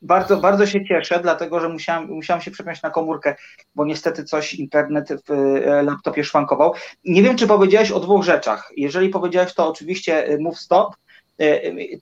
[0.01, 3.35] Bardzo, bardzo się cieszę, dlatego że musiałem, musiałem się przepiąć na komórkę,
[3.75, 6.73] bo niestety coś internet w e, laptopie szwankował.
[7.05, 8.71] Nie wiem, czy powiedziałeś o dwóch rzeczach.
[8.77, 10.95] Jeżeli powiedziałeś, to oczywiście mów stop,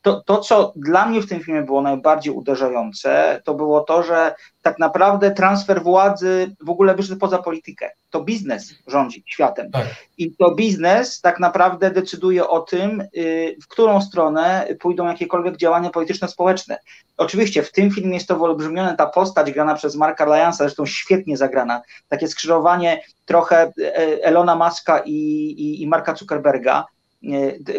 [0.02, 4.36] to, to, co dla mnie w tym filmie było najbardziej uderzające, to było to, że
[4.62, 7.92] tak naprawdę transfer władzy w ogóle wyszedł poza politykę.
[8.10, 9.72] To biznes rządzi światem.
[9.72, 9.86] Tak.
[10.18, 15.90] I to biznes tak naprawdę decyduje o tym, y, w którą stronę pójdą jakiekolwiek działania
[15.90, 16.80] polityczno-społeczne.
[17.18, 21.38] Oczywiście w tym filmie jest to wyolbrzymione, ta postać grana przez Marka Lyansa, zresztą świetnie
[21.38, 26.97] zagrana, takie skrzyżowanie trochę e, Elona Muska i, i, i Marka Zuckerberga, E,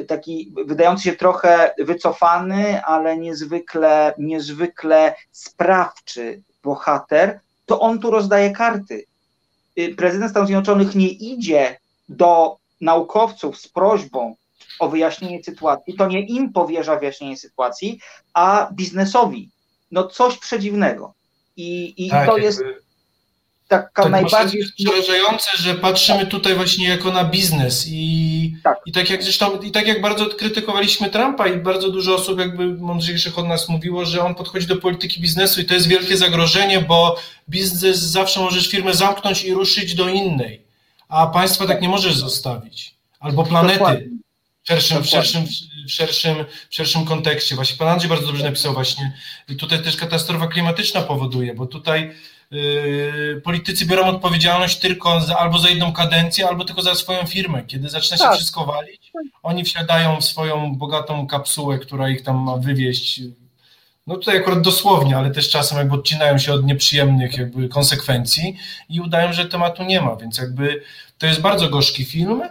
[0.09, 9.05] taki wydający się trochę wycofany, ale niezwykle, niezwykle sprawczy bohater, to on tu rozdaje karty.
[9.77, 14.35] E, prezydent Stanów Zjednoczonych nie idzie do naukowców z prośbą
[14.81, 18.01] o wyjaśnienie sytuacji, to nie im powierza wyjaśnienie sytuacji,
[18.35, 19.51] a biznesowi.
[19.91, 21.15] No coś przedziwnego.
[21.57, 22.88] I, i tak, to jakby...
[23.69, 24.65] jest taka tak najbardziej.
[24.85, 28.79] przerażające, że patrzymy tutaj właśnie jako na biznes i tak.
[28.87, 32.67] i tak jak zresztą, i tak jak bardzo krytykowaliśmy Trumpa i bardzo dużo osób jakby
[32.75, 36.81] mądrzejszych od nas mówiło, że on podchodzi do polityki biznesu i to jest wielkie zagrożenie,
[36.81, 37.17] bo
[37.49, 40.63] biznes zawsze możesz firmę zamknąć i ruszyć do innej,
[41.09, 42.95] a państwa tak nie możesz zostawić.
[43.21, 44.11] Albo planety.
[44.63, 45.45] W szerszym, w, szerszym,
[45.87, 46.35] w, szerszym,
[46.71, 47.55] w szerszym kontekście.
[47.55, 49.13] Właśnie pan Andrzej bardzo dobrze napisał właśnie.
[49.49, 52.15] I tutaj też katastrofa klimatyczna powoduje, bo tutaj
[53.45, 57.65] politycy biorą odpowiedzialność tylko za, albo za jedną kadencję, albo tylko za swoją firmę.
[57.67, 58.35] Kiedy zaczyna się tak.
[58.35, 63.21] wszystko walić, oni wsiadają w swoją bogatą kapsułę, która ich tam ma wywieźć.
[64.07, 68.57] No tutaj akurat dosłownie, ale też czasem jakby odcinają się od nieprzyjemnych jakby konsekwencji
[68.89, 70.83] i udają, że tematu nie ma, więc jakby
[71.19, 72.43] to jest bardzo gorzki film,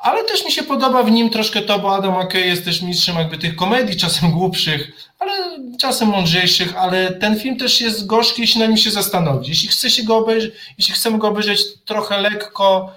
[0.00, 3.16] ale też mi się podoba w nim troszkę to, bo Adam McKay jest też mistrzem
[3.16, 5.32] jakby tych komedii, czasem głupszych, ale
[5.78, 9.48] czasem mądrzejszych, ale ten film też jest gorzki, jeśli na nim się zastanowić.
[9.48, 12.94] Jeśli chce się go obejrzeć, jeśli chcemy go obejrzeć trochę lekko,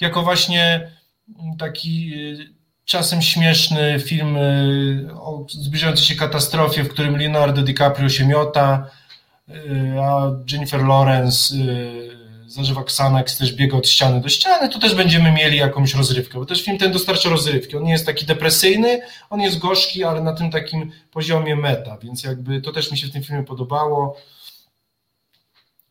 [0.00, 0.90] jako właśnie
[1.58, 8.26] taki y, czasem śmieszny film y, o zbliżającej się katastrofie, w którym Leonardo DiCaprio się
[8.26, 8.90] miota,
[9.48, 11.54] y, a Jennifer Lawrence
[12.56, 16.46] zażywa Xanax, też biega od ściany do ściany, to też będziemy mieli jakąś rozrywkę, bo
[16.46, 17.76] też film ten dostarcza rozrywki.
[17.76, 19.00] On nie jest taki depresyjny,
[19.30, 23.06] on jest gorzki, ale na tym takim poziomie meta, więc jakby to też mi się
[23.06, 24.16] w tym filmie podobało.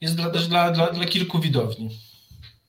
[0.01, 1.89] Jest dla, też dla, dla, dla kilku widowni.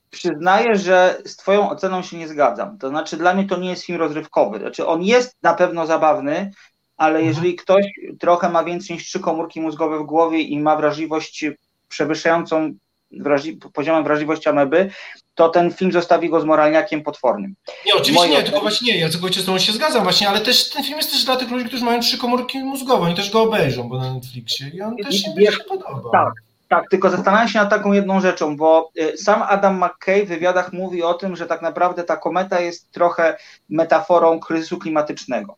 [0.09, 2.77] Przyznaję, że z Twoją oceną się nie zgadzam.
[2.77, 4.59] To znaczy, dla mnie to nie jest film rozrywkowy.
[4.59, 6.51] Znaczy, on jest na pewno zabawny,
[6.97, 7.27] ale mhm.
[7.27, 7.85] jeżeli ktoś
[8.19, 11.45] trochę ma więcej niż trzy komórki mózgowe w głowie i ma wrażliwość
[11.87, 12.73] przewyższającą
[13.19, 14.91] wrażli poziomem wrażliwości ameby,
[15.35, 17.55] to ten film zostawi go z moralniakiem potwornym.
[17.85, 20.41] Nie, oczywiście Moje nie, tylko właśnie nie, ja całkowicie z tobą się zgadzam właśnie, ale
[20.41, 23.31] też ten film jest też dla tych ludzi, którzy mają trzy komórki mózgowe, oni też
[23.31, 26.11] go obejrzą, bo na Netflixie i on też im się podoba.
[26.11, 26.33] Tak,
[26.67, 30.73] tak, tylko zastanawiam się nad taką jedną rzeczą, bo y, sam Adam McKay w wywiadach
[30.73, 33.37] mówi o tym, że tak naprawdę ta kometa jest trochę
[33.69, 35.57] metaforą kryzysu klimatycznego.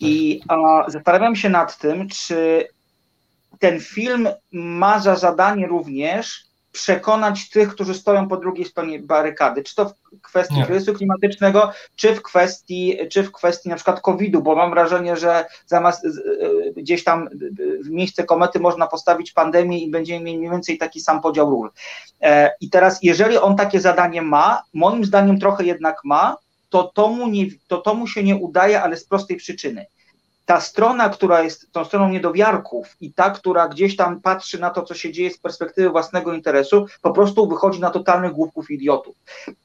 [0.00, 0.56] I a,
[0.88, 2.68] zastanawiam się nad tym, czy
[3.58, 9.74] ten film ma za zadanie również przekonać tych, którzy stoją po drugiej stronie barykady, czy
[9.74, 10.66] to w kwestii Nie.
[10.66, 15.44] kryzysu klimatycznego, czy w kwestii, czy w kwestii na przykład COVID-u, bo mam wrażenie, że
[15.66, 16.10] zamiast y,
[16.76, 17.28] gdzieś tam
[17.84, 21.70] w miejsce komety można postawić pandemię i będziemy mieli mniej więcej taki sam podział ról.
[22.20, 26.36] E, I teraz, jeżeli on takie zadanie ma, moim zdaniem trochę jednak ma,
[26.70, 29.86] to to mu, nie, to, to mu się nie udaje, ale z prostej przyczyny
[30.52, 34.82] ta strona, która jest tą stroną niedowiarków i ta, która gdzieś tam patrzy na to,
[34.82, 39.16] co się dzieje z perspektywy własnego interesu, po prostu wychodzi na totalnych głupków idiotów.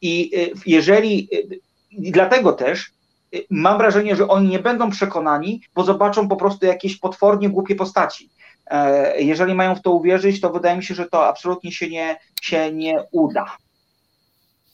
[0.01, 1.59] I y, jeżeli, y,
[1.91, 2.91] i dlatego też
[3.35, 7.75] y, mam wrażenie, że oni nie będą przekonani, bo zobaczą po prostu jakieś potwornie głupie
[7.75, 8.29] postaci.
[8.67, 12.17] E, jeżeli mają w to uwierzyć, to wydaje mi się, że to absolutnie się nie,
[12.41, 13.57] się nie uda.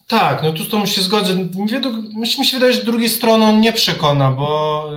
[0.07, 1.35] Tak, no tu z tą się zgodzę.
[2.15, 4.89] Mi się wydaje, że drugiej strony on nie przekona, bo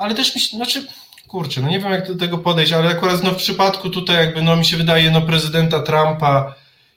[0.00, 0.86] ale też mi się, znaczy,
[1.28, 4.42] kurczę, no nie wiem jak do tego podejść, ale akurat no w przypadku tutaj jakby,
[4.42, 6.54] no mi się wydaje, no prezydenta Trumpa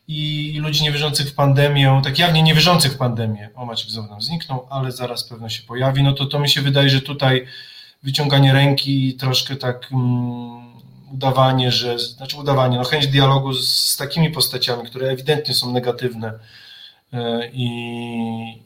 [0.08, 4.68] i, ludzi niewierzących w pandemię, tak jawnie niewierzących w pandemię, o Maciek znowu nam zniknął,
[4.70, 7.48] ale zaraz pewno się pojawi, no to to mi się wydaje, że tutaj
[8.04, 10.74] wyciąganie ręki i troszkę tak mm,
[11.14, 16.34] udawanie, że, znaczy udawanie, no chęć dialogu z, z takimi postaciami, które ewidentnie są negatywne,
[17.54, 17.68] i,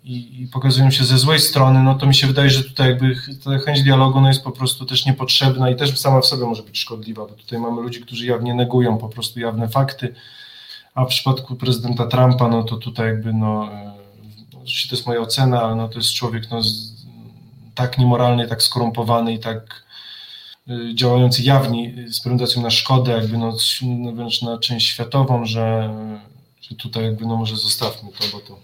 [0.03, 3.15] i, i, pokazują się ze złej strony, no to mi się wydaje, że tutaj jakby
[3.43, 6.63] ta chęć dialogu no jest po prostu też niepotrzebna i też sama w sobie może
[6.63, 10.15] być szkodliwa, bo tutaj mamy ludzi, którzy jawnie negują po prostu jawne fakty,
[10.95, 13.93] a w przypadku prezydenta Trumpa, no to tutaj jakby no, e,
[14.53, 16.61] oczywiście to jest moja ocena, ale no to jest człowiek no,
[17.75, 19.83] tak niemoralny, tak skorumpowany i tak
[20.69, 25.93] e, działający jawnie z prezentacją na szkodę, jakby no, no wręcz na część światową, że
[26.67, 28.59] czy tutaj jakby, no może zostawmy to, bo to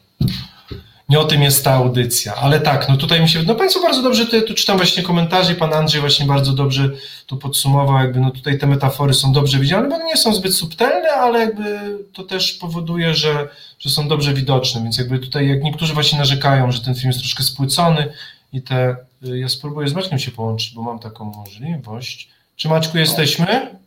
[1.09, 4.01] nie o tym jest ta audycja, ale tak, no tutaj mi się, no Państwo bardzo
[4.01, 6.89] dobrze, tu, tu czytam właśnie komentarze Pan Andrzej właśnie bardzo dobrze
[7.27, 11.09] to podsumował, jakby no tutaj te metafory są dobrze widziane, bo nie są zbyt subtelne,
[11.09, 13.49] ale jakby to też powoduje, że,
[13.79, 17.19] że są dobrze widoczne, więc jakby tutaj jak niektórzy właśnie narzekają, że ten film jest
[17.19, 18.13] troszkę spłycony
[18.53, 18.95] i te,
[19.27, 22.29] y, ja spróbuję z Maćkiem się połączyć, bo mam taką możliwość.
[22.55, 23.82] Czy Maćku jesteśmy?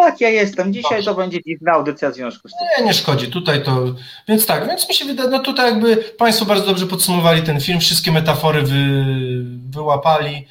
[0.00, 0.72] Tak, ja jestem.
[0.72, 2.68] Dzisiaj to będzie dziwna audycja w związku z tym.
[2.78, 3.30] Nie, nie szkodzi.
[3.30, 3.84] Tutaj to.
[4.28, 7.80] Więc tak, więc mi się wydaje, no tutaj jakby Państwo bardzo dobrze podsumowali ten film,
[7.80, 9.04] wszystkie metafory wy,
[9.70, 10.46] wyłapali.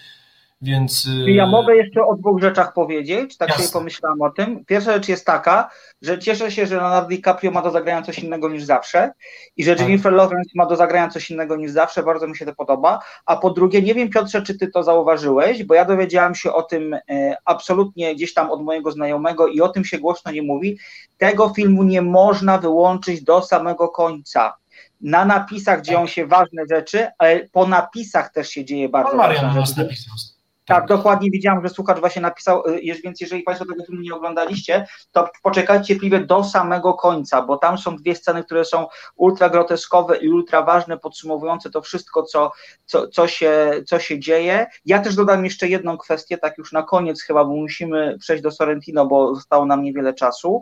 [0.61, 1.07] Więc...
[1.27, 3.63] Y, ja mogę jeszcze o dwóch rzeczach powiedzieć, tak Jasne.
[3.63, 4.65] sobie pomyślałam o tym.
[4.65, 5.69] Pierwsza rzecz jest taka,
[6.01, 9.11] że cieszę się, że Leonardo DiCaprio ma do zagrania coś innego niż zawsze
[9.57, 9.81] i że tak.
[9.81, 12.99] Jennifer Lawrence ma do zagrania coś innego niż zawsze, bardzo mi się to podoba.
[13.25, 16.63] A po drugie, nie wiem Piotrze, czy ty to zauważyłeś, bo ja dowiedziałam się o
[16.63, 20.77] tym e, absolutnie gdzieś tam od mojego znajomego i o tym się głośno nie mówi.
[21.17, 24.53] Tego filmu nie można wyłączyć do samego końca
[25.01, 30.36] na napisach dzieją się ważne rzeczy, ale po napisach też się dzieje bardzo ważne rzeczy.
[30.67, 34.87] Tak, dokładnie widziałam, że słuchacz właśnie napisał, y, więc jeżeli Państwo tego filmu nie oglądaliście,
[35.11, 40.17] to poczekajcie cierpliwie do samego końca, bo tam są dwie sceny, które są ultra groteskowe
[40.17, 42.51] i ultra ważne, podsumowujące to wszystko, co,
[42.85, 44.67] co, co, się, co się dzieje.
[44.85, 48.51] Ja też dodam jeszcze jedną kwestię, tak już na koniec chyba, bo musimy przejść do
[48.51, 50.61] Sorrentino, bo zostało nam niewiele czasu.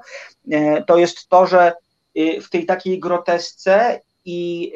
[0.51, 1.73] E, to jest to, że
[2.17, 4.71] y, w tej takiej grotesce i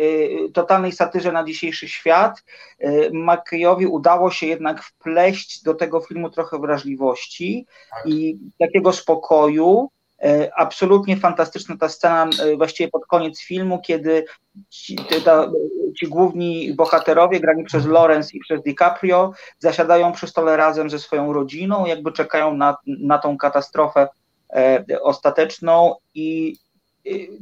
[0.47, 2.43] y, totalnej satyrze na dzisiejszy świat,
[2.83, 8.05] y, McKayowi udało się jednak wpleść do tego filmu trochę wrażliwości tak.
[8.05, 9.89] i takiego spokoju.
[10.25, 14.25] Y, absolutnie fantastyczna ta scena, właściwie pod koniec filmu, kiedy
[14.69, 14.95] ci,
[15.25, 15.51] ta,
[15.99, 17.93] ci główni bohaterowie, grani przez mhm.
[17.93, 23.17] Lawrence i przez DiCaprio, zasiadają przy stole razem ze swoją rodziną, jakby czekają na, na
[23.17, 24.07] tą katastrofę
[24.53, 26.55] e, ostateczną i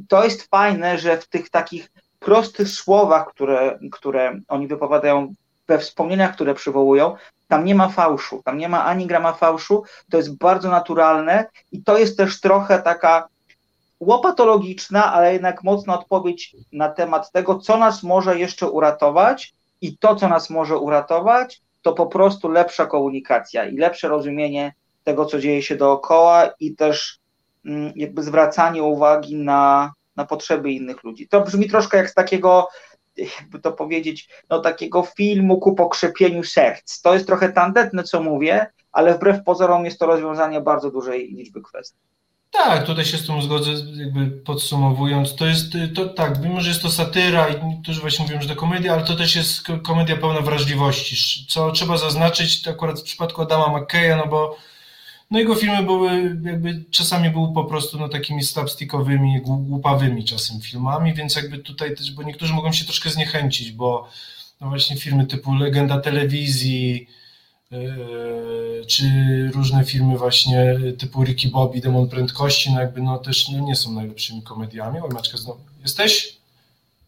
[0.08, 1.90] to jest fajne, że w tych takich
[2.20, 5.34] prostych słowach, które, które oni wypowiadają,
[5.66, 7.16] we wspomnieniach, które przywołują,
[7.48, 11.82] tam nie ma fałszu, tam nie ma ani grama fałszu, to jest bardzo naturalne i
[11.82, 13.28] to jest też trochę taka
[14.00, 20.16] łopatologiczna, ale jednak mocna odpowiedź na temat tego, co nas może jeszcze uratować i to,
[20.16, 24.72] co nas może uratować, to po prostu lepsza komunikacja i lepsze rozumienie
[25.04, 27.18] tego, co dzieje się dookoła i też
[27.96, 31.28] jakby zwracanie uwagi na, na potrzeby innych ludzi.
[31.28, 32.68] To brzmi troszkę jak z takiego,
[33.16, 37.00] jakby to powiedzieć, no takiego filmu ku pokrzepieniu serc.
[37.00, 41.62] To jest trochę tandetne, co mówię, ale wbrew pozorom jest to rozwiązanie bardzo dużej liczby
[41.62, 41.98] kwestii.
[42.50, 46.82] Tak, tutaj się z tym zgodzę, jakby podsumowując, to jest, to tak, mimo że jest
[46.82, 50.40] to satyra i niektórzy właśnie mówią, że to komedia, ale to też jest komedia pełna
[50.40, 54.56] wrażliwości, co trzeba zaznaczyć akurat w przypadku Adama McKeya, no bo
[55.30, 56.10] no jego filmy były,
[56.44, 62.12] jakby czasami były po prostu no, takimi slapstickowymi, głupawymi czasem filmami, więc jakby tutaj też,
[62.12, 64.08] bo niektórzy mogą się troszkę zniechęcić, bo
[64.60, 67.06] no właśnie filmy typu Legenda Telewizji,
[67.70, 69.04] yy, czy
[69.54, 73.92] różne filmy właśnie typu Ricky Bobby, Demon Prędkości, no jakby no też no, nie są
[73.92, 75.00] najlepszymi komediami.
[75.00, 76.37] Oj Maczka, znowu jesteś?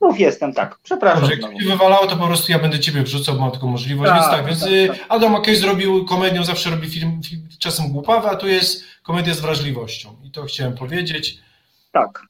[0.00, 0.78] Mów jestem, tak.
[0.82, 1.20] Przepraszam.
[1.20, 4.10] Dobrze, jak mnie wywalało, to po prostu ja będę ciebie wrzucał, bo mam taką możliwość.
[4.10, 5.06] Tak, więc tak, więc tak, y, tak.
[5.08, 9.40] Adam McKay zrobił komedię, zawsze robi film, film czasem głupawy, a tu jest komedia z
[9.40, 10.16] wrażliwością.
[10.24, 11.38] I to chciałem powiedzieć.
[11.92, 12.22] Tak.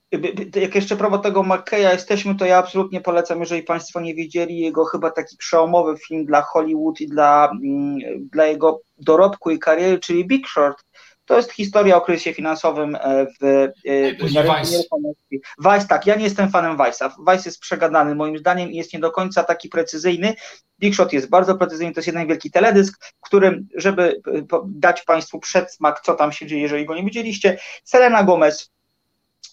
[0.57, 4.85] Jak jeszcze propos tego McKeya jesteśmy, to ja absolutnie polecam, jeżeli Państwo nie wiedzieli, jego
[4.85, 7.99] chyba taki przełomowy film dla Hollywood i dla, mm,
[8.33, 10.85] dla jego dorobku i kariery, czyli Big Short
[11.31, 15.41] to jest historia o kryzysie finansowym e, w, e, w nieruchomości.
[15.59, 17.11] Vice, tak, ja nie jestem fanem Vice'a.
[17.19, 20.35] Vice jest przegadany moim zdaniem i jest nie do końca taki precyzyjny.
[20.81, 25.03] Big Shot jest bardzo precyzyjny, to jest jeden wielki teledysk, w którym, żeby e, dać
[25.03, 28.71] Państwu przedsmak, co tam się dzieje, jeżeli go nie widzieliście, Selena Gomez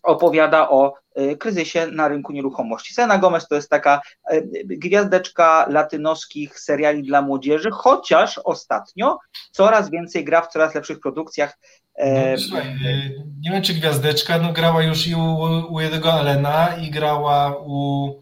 [0.04, 2.93] opowiada o y, kryzysie na rynku nieruchomości.
[2.93, 9.18] Selena Gomez to jest taka y, gwiazdeczka latynoskich seriali dla młodzieży, chociaż ostatnio
[9.52, 11.58] coraz więcej gra w coraz lepszych produkcjach.
[11.95, 15.36] E, no, słuchaj, y, nie wiem czy gwiazdeczka, no grała już i u,
[15.70, 18.14] u jednego Alena i grała u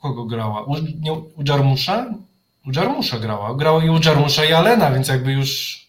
[0.00, 0.62] kogo grała?
[0.62, 2.06] U, nie, u Jarmusza?
[2.66, 3.54] U Jarmusza grała.
[3.54, 5.80] Grała i u Jarmusza i Alena, więc jakby już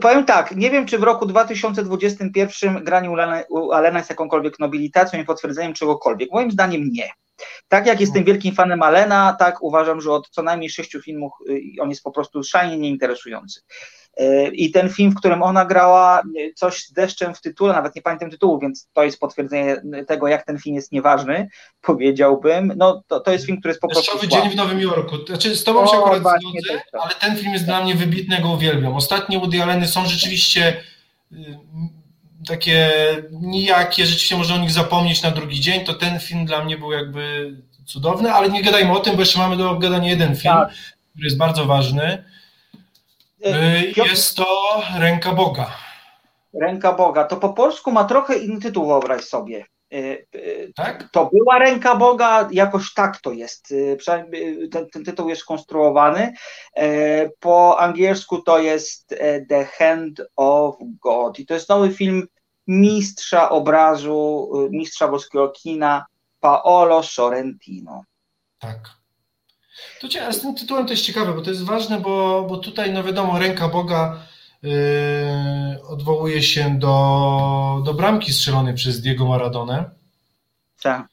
[0.00, 3.10] Powiem tak, nie wiem, czy w roku 2021 granie
[3.48, 6.32] u Alena jest jakąkolwiek nobilitacją i potwierdzeniem czegokolwiek.
[6.32, 7.08] Moim zdaniem nie.
[7.68, 11.62] Tak jak jestem wielkim fanem Alena, tak uważam, że od co najmniej sześciu filmów y,
[11.80, 13.60] on jest po prostu szalenie nieinteresujący.
[14.52, 16.22] I ten film, w którym ona grała
[16.54, 20.46] coś z deszczem w tytule, nawet nie pamiętam tytułu, więc to jest potwierdzenie tego, jak
[20.46, 21.48] ten film jest nieważny,
[21.80, 22.72] powiedziałbym.
[22.76, 24.12] No to, to jest film, który jest po prostu.
[24.12, 25.16] Deszczowy dzień w Nowym Jorku.
[25.26, 28.50] Znaczy, z tobą o, się akurat zgodzę, ale ten film jest dla mnie wybitny, go
[28.50, 28.94] uwielbiam.
[28.94, 30.76] Ostatnie Woody Alleny są rzeczywiście
[31.32, 31.36] y,
[32.48, 32.90] takie
[33.30, 36.92] nijakie, rzeczywiście można o nich zapomnieć na drugi dzień, to ten film dla mnie był
[36.92, 37.52] jakby
[37.86, 40.72] cudowny, ale nie gadajmy o tym, bo jeszcze mamy do obgadania jeden film, tak.
[41.10, 42.24] który jest bardzo ważny.
[43.44, 45.70] E, y, jest to Ręka Boga.
[46.54, 47.24] Ręka Boga.
[47.24, 49.64] To po polsku ma trochę inny tytuł, wyobraź sobie.
[49.92, 50.18] E, e,
[50.76, 51.08] tak?
[51.12, 53.74] To była ręka Boga, jakoś tak to jest.
[54.06, 54.30] Ten,
[54.92, 56.32] ten, tytuł jest konstruowany.
[57.40, 59.14] Po angielsku to jest
[59.48, 61.38] The Hand of God.
[61.38, 62.26] I to jest nowy film
[62.66, 66.06] mistrza obrazu, mistrza włoskiego kina
[66.40, 68.04] Paolo Sorrentino.
[68.58, 68.97] Tak.
[70.00, 72.92] To cię, z tym tytułem to jest ciekawe, bo to jest ważne, bo, bo tutaj,
[72.92, 74.16] no wiadomo, ręka Boga
[74.62, 74.70] yy,
[75.88, 79.90] odwołuje się do, do bramki strzelonej przez Diego Maradonę.
[80.82, 81.08] Tak.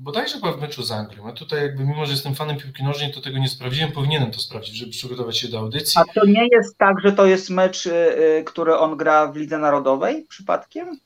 [0.00, 1.28] Bodajże chyba w meczu z Anglią.
[1.28, 3.92] A tutaj jakby, mimo że jestem fanem piłki nożnej, to tego nie sprawdziłem.
[3.92, 6.00] Powinienem to sprawdzić, żeby przygotować się do audycji.
[6.00, 9.58] A to nie jest tak, że to jest mecz, yy, który on gra w Lidze
[9.58, 10.98] Narodowej przypadkiem?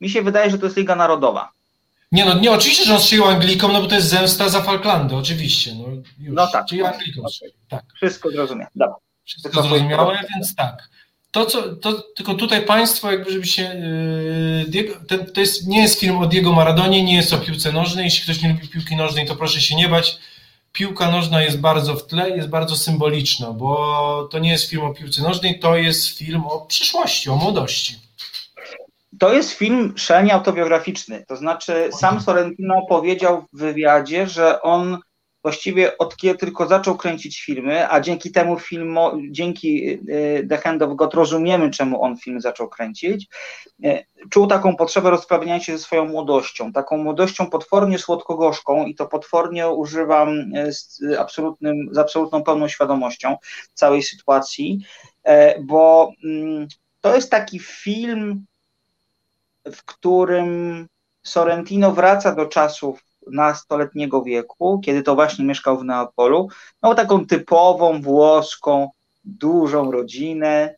[0.00, 1.52] Mi się wydaje, że to jest Liga Narodowa.
[2.12, 5.16] Nie no, nie, oczywiście, że on strzelił Anglikom, no bo to jest zemsta za Falklandy,
[5.16, 5.74] oczywiście.
[5.74, 5.84] No,
[6.18, 6.34] już.
[6.34, 6.66] no tak.
[6.66, 7.24] Czyli Anglikom
[7.68, 7.84] tak.
[7.94, 8.72] Wszystko zrozumiałem.
[8.74, 8.96] Dobra.
[9.24, 10.88] Wszystko zrozumiałe, więc tak.
[11.30, 13.62] To, co, to, tylko tutaj Państwo, jakby, żeby się.
[14.72, 18.04] Yy, ten, to jest, nie jest film o Diego Maradonie, nie jest o piłce nożnej.
[18.04, 20.18] Jeśli ktoś nie lubi piłki nożnej, to proszę się nie bać.
[20.72, 24.94] Piłka nożna jest bardzo w tle, jest bardzo symboliczna, bo to nie jest film o
[24.94, 28.09] piłce nożnej, to jest film o przyszłości, o młodości.
[29.18, 31.24] To jest film szalenie autobiograficzny.
[31.28, 34.98] To znaczy, sam Sorrentino powiedział w wywiadzie, że on
[35.42, 40.82] właściwie od kiedy tylko zaczął kręcić filmy, a dzięki temu filmu, dzięki y, The Hand
[40.82, 43.26] of God rozumiemy, czemu on film zaczął kręcić,
[43.84, 49.06] y, czuł taką potrzebę rozprawiania się ze swoją młodością, taką młodością potwornie słodko-gorzką i to
[49.06, 53.36] potwornie używam y, z, absolutnym, z absolutną pełną świadomością
[53.74, 54.78] całej sytuacji,
[55.60, 56.68] bo mm,
[57.00, 58.44] to jest taki film,
[59.66, 60.86] w którym
[61.22, 66.48] Sorrentino wraca do czasów nastoletniego wieku, kiedy to właśnie mieszkał w Neapolu,
[66.82, 68.90] miał taką typową włoską,
[69.24, 70.74] dużą rodzinę,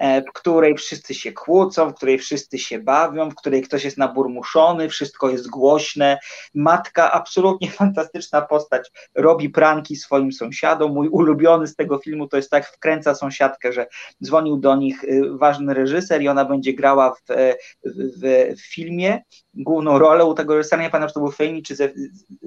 [0.00, 4.88] w której wszyscy się kłócą, w której wszyscy się bawią, w której ktoś jest naburmuszony,
[4.88, 6.18] wszystko jest głośne.
[6.54, 10.92] Matka, absolutnie fantastyczna postać, robi pranki swoim sąsiadom.
[10.92, 13.86] Mój ulubiony z tego filmu to jest tak, wkręca sąsiadkę, że
[14.24, 17.54] dzwonił do nich y, ważny reżyser i ona będzie grała w, e,
[17.84, 19.22] w, w filmie
[19.54, 21.76] główną rolę u tego reżysera, nie pamiętam, czy to był Fejni czy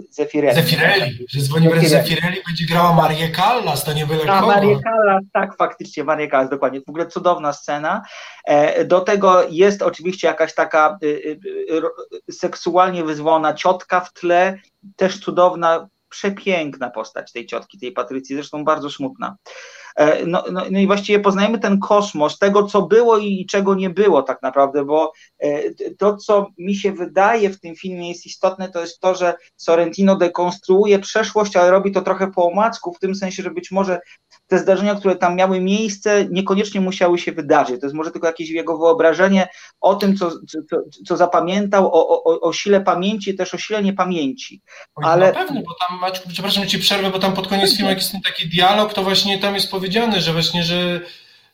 [0.09, 0.55] Zefirelli.
[0.55, 5.23] Zefirelli, że dzwoni wręcz Zefirelli, będzie grała Marię Callas, to nie byle A, Marię Callas,
[5.33, 8.01] tak, faktycznie, Marię Callas, dokładnie, w ogóle cudowna scena.
[8.45, 11.07] E, do tego jest oczywiście jakaś taka y,
[12.27, 14.59] y, seksualnie wyzwolona ciotka w tle,
[14.95, 19.35] też cudowna, przepiękna postać tej ciotki, tej Patrycji, zresztą bardzo smutna.
[19.97, 23.89] E, no, no, no, i właściwie poznajemy ten kosmos tego, co było i czego nie
[23.89, 25.61] było tak naprawdę, bo e,
[25.97, 30.15] to, co mi się wydaje w tym filmie jest istotne, to jest to, że Sorrentino
[30.15, 33.99] dekonstruuje przeszłość, ale robi to trochę po omacku, w tym sensie, że być może
[34.47, 37.79] te zdarzenia, które tam miały miejsce, niekoniecznie musiały się wydarzyć.
[37.79, 39.47] To jest może tylko jakieś jego wyobrażenie
[39.81, 40.77] o tym, co, co,
[41.07, 44.61] co zapamiętał, o, o, o sile pamięci, też o sile niepamięci.
[44.95, 45.31] Ale...
[45.31, 48.11] Na pewno, bo tam, Maciu, przepraszam ci przerwę, bo tam pod koniec filmu, jak jest
[48.11, 49.86] ten taki dialog, to właśnie tam jest powiedziane,
[50.19, 51.01] że właśnie, że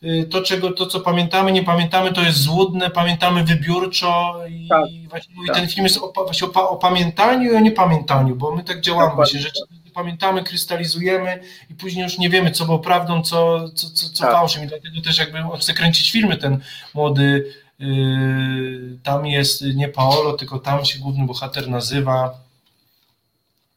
[0.04, 4.86] y, to, czego, to, co pamiętamy, nie pamiętamy, to jest złudne, pamiętamy wybiórczo i tak,
[5.10, 5.56] właśnie tak.
[5.56, 9.16] ten film jest o, właśnie o, o, pamiętaniu i o niepamiętaniu, bo my tak działamy,
[9.16, 9.62] właśnie, rzeczy
[9.94, 14.32] pamiętamy, krystalizujemy i później już nie wiemy, co było prawdą, co, co, co, co tak.
[14.32, 16.60] fałszem i dlatego też jakby on chce kręcić filmy, ten
[16.94, 22.34] młody, yy, tam jest nie Paolo, tylko tam się główny bohater nazywa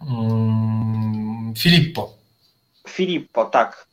[0.00, 0.06] yy,
[1.56, 2.12] Filippo.
[2.88, 3.85] Filippo, tak.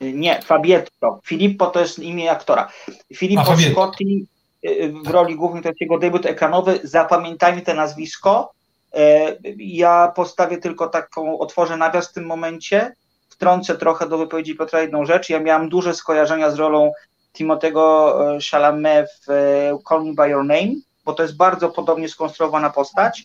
[0.00, 1.20] Nie, Fabietto.
[1.24, 2.68] Filippo to jest imię aktora.
[3.14, 4.26] Filippo Scotti
[4.66, 6.80] y, w roli głównej to jest jego debiut ekranowy.
[6.82, 8.52] Zapamiętajmy to nazwisko.
[8.94, 12.94] E, ja postawię tylko taką, otworzę nawias w tym momencie.
[13.28, 15.28] Wtrącę trochę do wypowiedzi Piotra jedną rzecz.
[15.28, 16.92] Ja miałem duże skojarzenia z rolą
[17.32, 20.74] Timotego e, Chalamet w e, Call Me By Your Name,
[21.04, 23.24] bo to jest bardzo podobnie skonstruowana postać.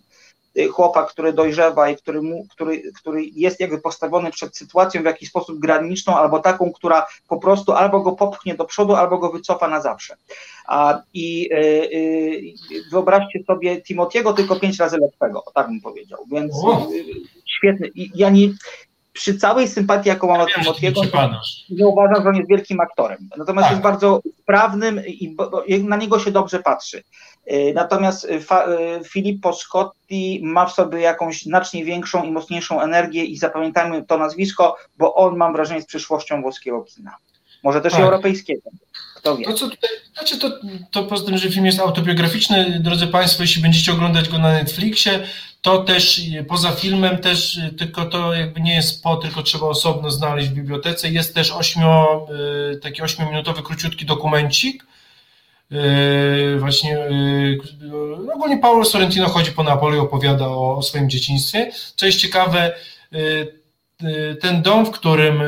[0.57, 5.05] Y, chłopak, który dojrzewa i który, mu, który, który jest jakby postawiony przed sytuacją w
[5.05, 9.31] jakiś sposób graniczną, albo taką, która po prostu albo go popchnie do przodu, albo go
[9.31, 10.15] wycofa na zawsze.
[10.67, 16.25] A, I y, y, wyobraźcie sobie Timotiego tylko pięć razy lepszego, tak bym powiedział.
[16.31, 17.05] Więc y,
[17.57, 17.87] świetny.
[17.95, 18.47] I ja nie,
[19.15, 21.01] przy całej sympatii, jaką mam do Timotiego,
[21.69, 23.29] nie uważam, że on jest wielkim aktorem.
[23.37, 23.71] Natomiast tak.
[23.71, 25.35] jest bardzo sprawnym i
[25.83, 27.03] na niego się dobrze patrzy.
[27.51, 28.39] Y, natomiast y, y,
[29.03, 34.77] Filippo Scotti ma w sobie jakąś znacznie większą i mocniejszą energię i zapamiętajmy to nazwisko,
[34.97, 37.15] bo on, mam wrażenie, jest przyszłością włoskiego kina.
[37.63, 38.01] Może też tak.
[38.01, 38.69] europejskiego.
[39.15, 39.45] Kto wie.
[39.45, 40.51] To, co tutaj, znaczy to,
[40.91, 45.19] to poza tym, że film jest autobiograficzny, drodzy Państwo, jeśli będziecie oglądać go na Netflixie,
[45.65, 50.49] to też poza filmem też tylko to jakby nie jest po, tylko trzeba osobno znaleźć
[50.49, 51.09] w bibliotece.
[51.09, 52.27] Jest też ośmio,
[52.81, 54.85] taki ośmiominutowy króciutki dokumencik,
[55.71, 61.71] Yy, właśnie yy, ogólnie Paulo Sorrentino chodzi po Napoli, opowiada o, o swoim dzieciństwie.
[61.95, 62.75] Co jest ciekawe,
[64.41, 65.41] ten dom, w którym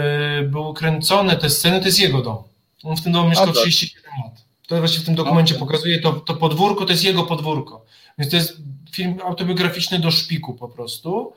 [0.44, 2.38] był kręcone te sceny, to jest jego dom.
[2.84, 4.44] On w tym domu mieszkał 37 lat.
[4.68, 7.86] To właśnie w tym dokumencie pokazuje, to, to podwórko to jest jego podwórko.
[8.18, 8.58] Więc to jest
[8.92, 11.34] film autobiograficzny do szpiku po prostu.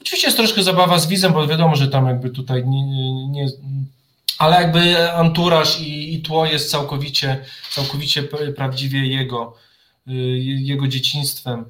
[0.00, 3.46] Oczywiście jest troszkę zabawa z wizem, bo wiadomo, że tam jakby tutaj nie, nie,
[4.38, 8.22] ale jakby anturaż i, i tło jest całkowicie, całkowicie
[8.56, 9.56] prawdziwie jego,
[10.08, 10.12] y,
[10.42, 11.64] jego dzieciństwem.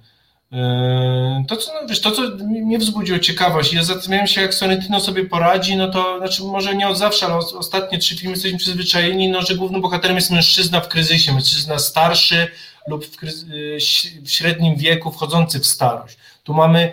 [0.53, 5.01] Y, to, co, no, wiesz, to, co mnie wzbudziło ciekawość, ja zastanawiałem się, jak Sorrentino
[5.01, 9.29] sobie poradzi, no to znaczy może nie od zawsze, ale ostatnie trzy filmy jesteśmy przyzwyczajeni,
[9.29, 12.49] no, że głównym bohaterem jest mężczyzna w kryzysie, mężczyzna starszy
[12.87, 13.79] lub w, y,
[14.25, 16.17] w średnim wieku, wchodzący w starość.
[16.45, 16.93] Tu mamy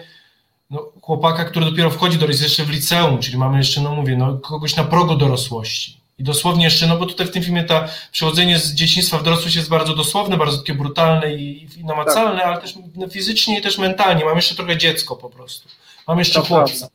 [0.69, 4.17] no, chłopaka, który dopiero wchodzi do jest jeszcze w liceum, czyli mamy jeszcze, no mówię,
[4.17, 5.99] no, kogoś na progu dorosłości.
[6.19, 9.55] I dosłownie jeszcze, no bo tutaj w tym filmie ta przechodzenie z dzieciństwa w dorosłość
[9.55, 12.47] jest bardzo dosłowne, bardzo takie brutalne i, i namacalne, tak.
[12.47, 14.25] ale też no, fizycznie i też mentalnie.
[14.25, 15.69] Mam jeszcze trochę dziecko po prostu.
[16.07, 16.89] Mam jeszcze to chłopca,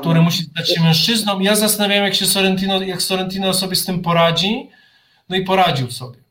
[0.00, 1.40] który musi stać się mężczyzną.
[1.40, 4.70] Ja zastanawiam, jak się Sorrentino, jak Sorrentino sobie z tym poradzi.
[5.28, 6.21] No i poradził sobie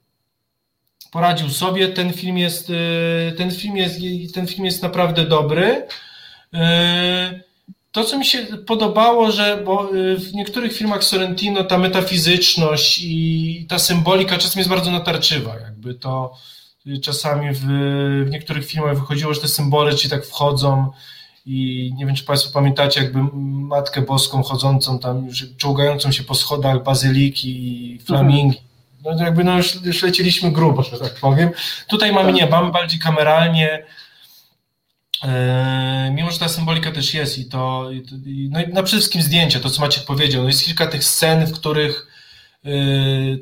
[1.11, 1.87] poradził sobie.
[1.87, 3.99] Ten film jest, y, ten film jest,
[4.33, 5.87] ten film jest naprawdę dobry.
[6.53, 7.39] E,
[7.91, 13.79] to, co mi się podobało, że bo w niektórych filmach Sorrentino ta metafizyczność i ta
[13.79, 16.33] symbolika czasem jest bardzo natarczywa, jakby to
[17.01, 17.61] czasami w,
[18.25, 20.91] w niektórych filmach wychodziło, że te symbole ci tak wchodzą
[21.45, 26.83] i nie wiem, czy Państwo pamiętacie jakby Matkę Boską chodzącą tam, czołgającą się po schodach
[26.83, 28.57] bazyliki i flamingi.
[29.03, 31.49] No jakby no już, już lecieliśmy grubo, że tak powiem.
[31.87, 33.85] Tutaj mamy nie, mamy bardziej kameralnie,
[35.23, 37.91] E, mimo, że ta symbolika też jest i to,
[38.25, 41.03] i, no i na przede wszystkim zdjęcia, to co Maciek powiedział, no jest kilka tych
[41.03, 42.07] scen, w których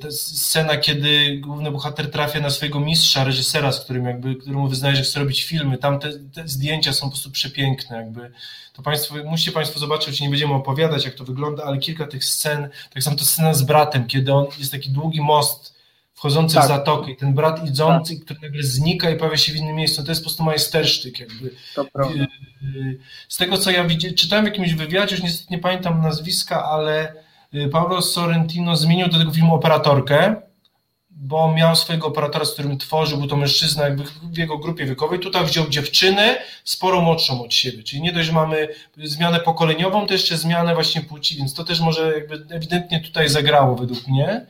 [0.09, 5.03] scena, kiedy główny bohater trafia na swojego mistrza, reżysera, z którym jakby, któremu wyznaje, że
[5.03, 5.77] chce robić filmy.
[5.77, 7.97] Tam te, te zdjęcia są po prostu przepiękne.
[7.97, 8.31] Jakby.
[8.73, 12.69] To państwo, musicie Państwo zobaczyć, nie będziemy opowiadać, jak to wygląda, ale kilka tych scen,
[12.93, 15.79] tak samo to scena z bratem, kiedy on jest taki długi most
[16.13, 16.63] wchodzący tak.
[16.63, 18.25] w zatokę i ten brat idący, tak.
[18.25, 21.55] który nagle znika i pojawia się w innym miejscu, to jest po prostu majstersztyk jakby.
[21.75, 22.25] To prawda.
[23.29, 27.13] Z tego, co ja widziałem, czytałem w jakimś wywiadzie, już niestety nie pamiętam nazwiska, ale
[27.71, 30.35] Paulo Sorrentino zmienił do tego filmu operatorkę,
[31.09, 35.19] bo miał swojego operatora, z którym tworzył, był to mężczyzna jakby w jego grupie wiekowej.
[35.19, 40.13] Tutaj wziął dziewczynę sporo młodszą od siebie, czyli nie dość, że mamy zmianę pokoleniową, to
[40.13, 44.45] jeszcze zmianę właśnie płci, więc to też może jakby ewidentnie tutaj zagrało według mnie.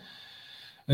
[0.90, 0.94] Y,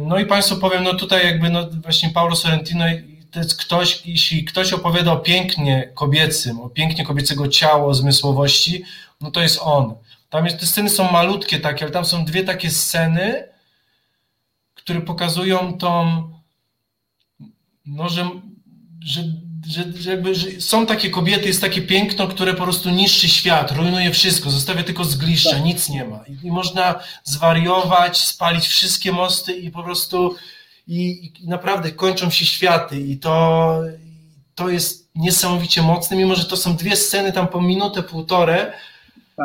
[0.00, 2.84] no i Państwu powiem, no tutaj jakby no właśnie Paulo Sorrentino
[3.30, 8.84] to jest ktoś, jeśli ktoś opowiada o pięknie kobiecym, o pięknie kobiecego ciała, o zmysłowości,
[9.20, 9.94] no to jest on.
[10.30, 13.48] Tam jest, te sceny są malutkie takie, ale tam są dwie takie sceny,
[14.74, 16.22] które pokazują tą,
[17.86, 18.30] no, że,
[19.00, 19.22] że,
[19.66, 24.10] że, że, że są takie kobiety, jest takie piękno, które po prostu niszczy świat, rujnuje
[24.10, 25.64] wszystko, zostawia tylko zgliszcza, tak.
[25.64, 26.24] nic nie ma.
[26.28, 30.36] I, I, można zwariować, spalić wszystkie mosty i po prostu
[30.86, 33.80] i, i naprawdę kończą się światy i to,
[34.54, 38.88] to jest niesamowicie mocne, mimo że to są dwie sceny tam po minutę, półtorej, tak.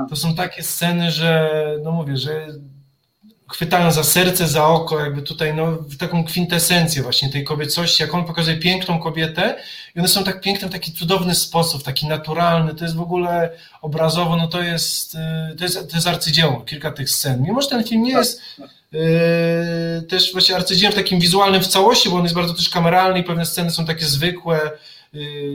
[0.09, 1.51] To są takie sceny, że
[1.83, 2.47] no mówię, że
[3.53, 8.13] chwytają za serce, za oko, jakby tutaj no, w taką kwintesencję właśnie tej kobiecości, jak
[8.13, 9.55] on pokazuje piękną kobietę
[9.95, 13.49] i one są tak piękne w taki cudowny sposób, taki naturalny, to jest w ogóle
[13.81, 17.41] obrazowo, no to jest, y, to jest, to jest arcydzieło, kilka tych scen.
[17.41, 18.41] Mimo, że ten film nie jest
[18.91, 18.99] yy,
[20.09, 23.45] też właśnie arcydziełem takim wizualnym w całości, bo on jest bardzo też kameralny i pewne
[23.45, 24.71] sceny są takie zwykłe,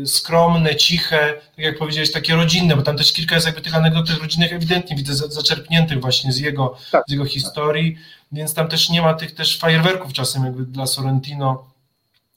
[0.06, 4.22] skromne, ciche, tak jak powiedziałeś, takie rodzinne, bo tam też kilka jest jakby tych anegdotów
[4.22, 7.04] rodzinnych ewidentnie widzę zaczerpniętych właśnie z jego, tak.
[7.09, 7.96] z jego historii,
[8.32, 11.64] więc tam też nie ma tych też fajerwerków czasem jakby dla Sorrentino,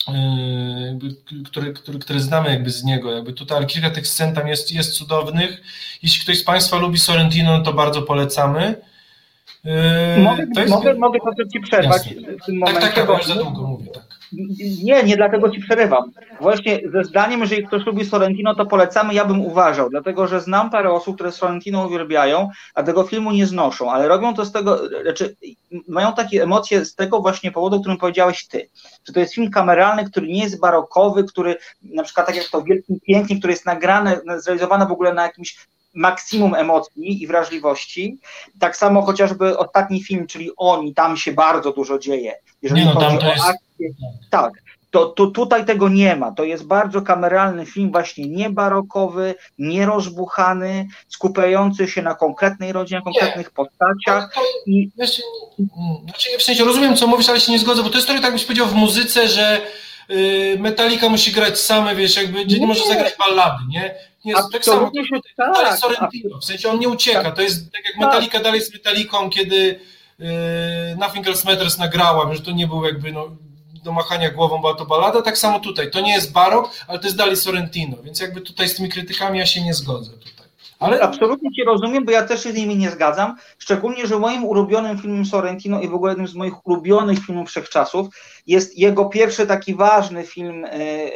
[0.09, 4.47] y, które, które, które znamy jakby z niego, jakby tutaj, ale kilka tych scen tam
[4.47, 5.61] jest, jest cudownych.
[6.03, 8.75] Jeśli ktoś z Państwa lubi Sorrentino, to bardzo polecamy.
[9.65, 10.69] Y, mogę, jest...
[10.69, 11.19] mogę, mogę
[11.53, 12.37] Ci przerwać Jasne.
[12.41, 12.81] w tym momencie.
[12.81, 14.10] Tak, tak, tak, za długo mówię, tak.
[14.83, 16.11] Nie, nie dlatego ci przerywam.
[16.41, 20.69] Właśnie ze zdaniem, jeżeli ktoś lubi Sorrentino, to polecamy, ja bym uważał, dlatego że znam
[20.69, 24.79] parę osób, które Sorrentino uwielbiają, a tego filmu nie znoszą, ale robią to z tego,
[25.03, 25.35] znaczy
[25.87, 28.69] mają takie emocje z tego właśnie powodu, o którym powiedziałeś ty.
[29.07, 32.61] Że to jest film kameralny, który nie jest barokowy, który na przykład tak jak to
[32.61, 35.57] Wielkim Pięknie, który jest nagrane, zrealizowane w ogóle na jakimś
[35.93, 38.17] maksimum emocji i wrażliwości.
[38.59, 42.33] Tak samo chociażby ostatni film, czyli Oni, tam się bardzo dużo dzieje.
[42.61, 43.43] Jeżeli nie no, tam to jest...
[44.29, 44.53] tak,
[44.91, 46.31] to, to tutaj tego nie ma.
[46.31, 52.99] To jest bardzo kameralny film, właśnie nie barokowy, nie rozbuchany, skupiający się na konkretnej rodzinie,
[52.99, 53.53] na konkretnych nie.
[53.53, 54.33] postaciach.
[54.33, 54.89] To, i...
[54.95, 55.21] znaczy,
[56.03, 58.33] znaczy, w sensie rozumiem, co mówisz, ale się nie zgodzę, bo to jest trochę tak
[58.33, 59.61] byś powiedział w muzyce, że
[60.09, 63.95] y, Metallica musi grać same, wiesz, jakby nie, nie może zagrać ballady, nie?
[64.25, 67.35] nie jest tak samo, się, tak, dalej Sorrentino, w sensie on nie ucieka, tak.
[67.35, 69.79] to jest tak jak Metallica dalej jest Metallicą, kiedy
[70.19, 70.25] y,
[70.99, 73.29] Nothing Else Matters nagrała, że to nie był jakby no,
[73.83, 75.91] do machania głową była to balada, tak samo tutaj.
[75.91, 79.39] To nie jest barok, ale to jest dalej Sorrentino, więc jakby tutaj z tymi krytykami
[79.39, 80.41] ja się nie zgodzę tutaj.
[80.81, 81.01] Ale...
[81.01, 83.35] Absolutnie Cię rozumiem, bo ja też się z nimi nie zgadzam.
[83.57, 88.07] Szczególnie, że moim ulubionym filmem Sorrentino i w ogóle jednym z moich ulubionych filmów wszechczasów
[88.47, 91.11] jest jego pierwszy taki ważny film, e, e,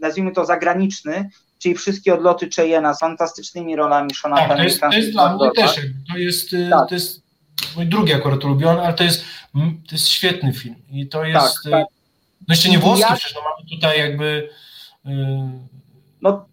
[0.00, 4.92] nazwijmy to zagraniczny, czyli wszystkie odloty Cheyena z fantastycznymi rolami Shona tak, to jest, to
[4.92, 5.80] jest dla mnie też,
[6.12, 6.88] to jest, e, tak.
[6.88, 7.22] to jest
[7.76, 11.72] mój drugi akurat ulubiony, ale to jest, to jest świetny film i to jest, tak,
[11.72, 11.86] tak.
[12.50, 13.16] No jeszcze nie włoski, ja...
[13.16, 14.48] przecież no mamy tutaj jakby...
[16.22, 16.46] No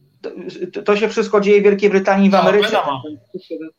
[0.85, 2.77] to się wszystko dzieje w Wielkiej Brytanii w no, Ameryce.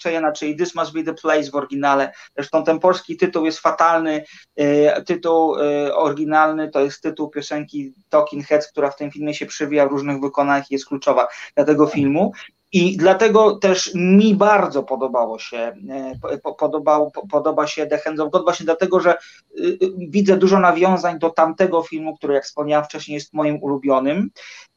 [0.03, 2.13] Cheyena, czyli This Must Be the Place w oryginale.
[2.37, 4.25] Zresztą ten polski tytuł jest fatalny.
[4.57, 9.47] E, tytuł e, oryginalny to jest tytuł piosenki Talking Heads, która w tym filmie się
[9.47, 12.33] przewija w różnych wykonaniach i jest kluczowa dla tego filmu.
[12.73, 15.77] I dlatego też mi bardzo podobało się,
[16.31, 20.59] e, podobał, podoba się The Hands of God, właśnie dlatego, że y, y, widzę dużo
[20.59, 24.31] nawiązań do tamtego filmu, który jak wspomniałem wcześniej jest moim ulubionym.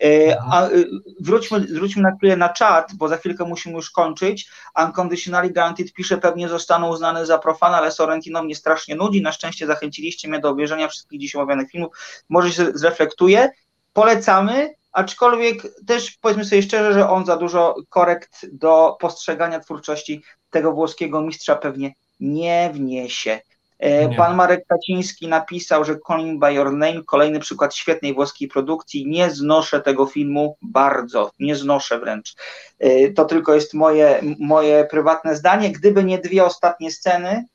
[0.03, 0.89] E, a y,
[1.19, 4.49] wróćmy, wróćmy na chwilę na czat, bo za chwilkę musimy już kończyć.
[4.85, 9.21] Unconditionally Guaranteed pisze, pewnie zostaną uznane za profana, ale Sorrentino mnie strasznie nudzi.
[9.21, 11.95] Na szczęście zachęciliście mnie do obejrzenia wszystkich dziś omawianych filmów.
[12.29, 13.49] Może się zreflektuję.
[13.93, 20.71] Polecamy, aczkolwiek też powiedzmy sobie szczerze, że on za dużo korekt do postrzegania twórczości tego
[20.71, 23.39] włoskiego mistrza pewnie nie wniesie.
[23.79, 24.15] E, nie.
[24.15, 29.07] Pan Marek Kaciński napisał, że Calling by Your Name, kolejny przykład świetnej włoskiej produkcji.
[29.07, 32.35] Nie znoszę tego filmu bardzo, nie znoszę wręcz.
[32.79, 35.71] E, to tylko jest moje, moje prywatne zdanie.
[35.71, 37.45] Gdyby nie dwie ostatnie sceny,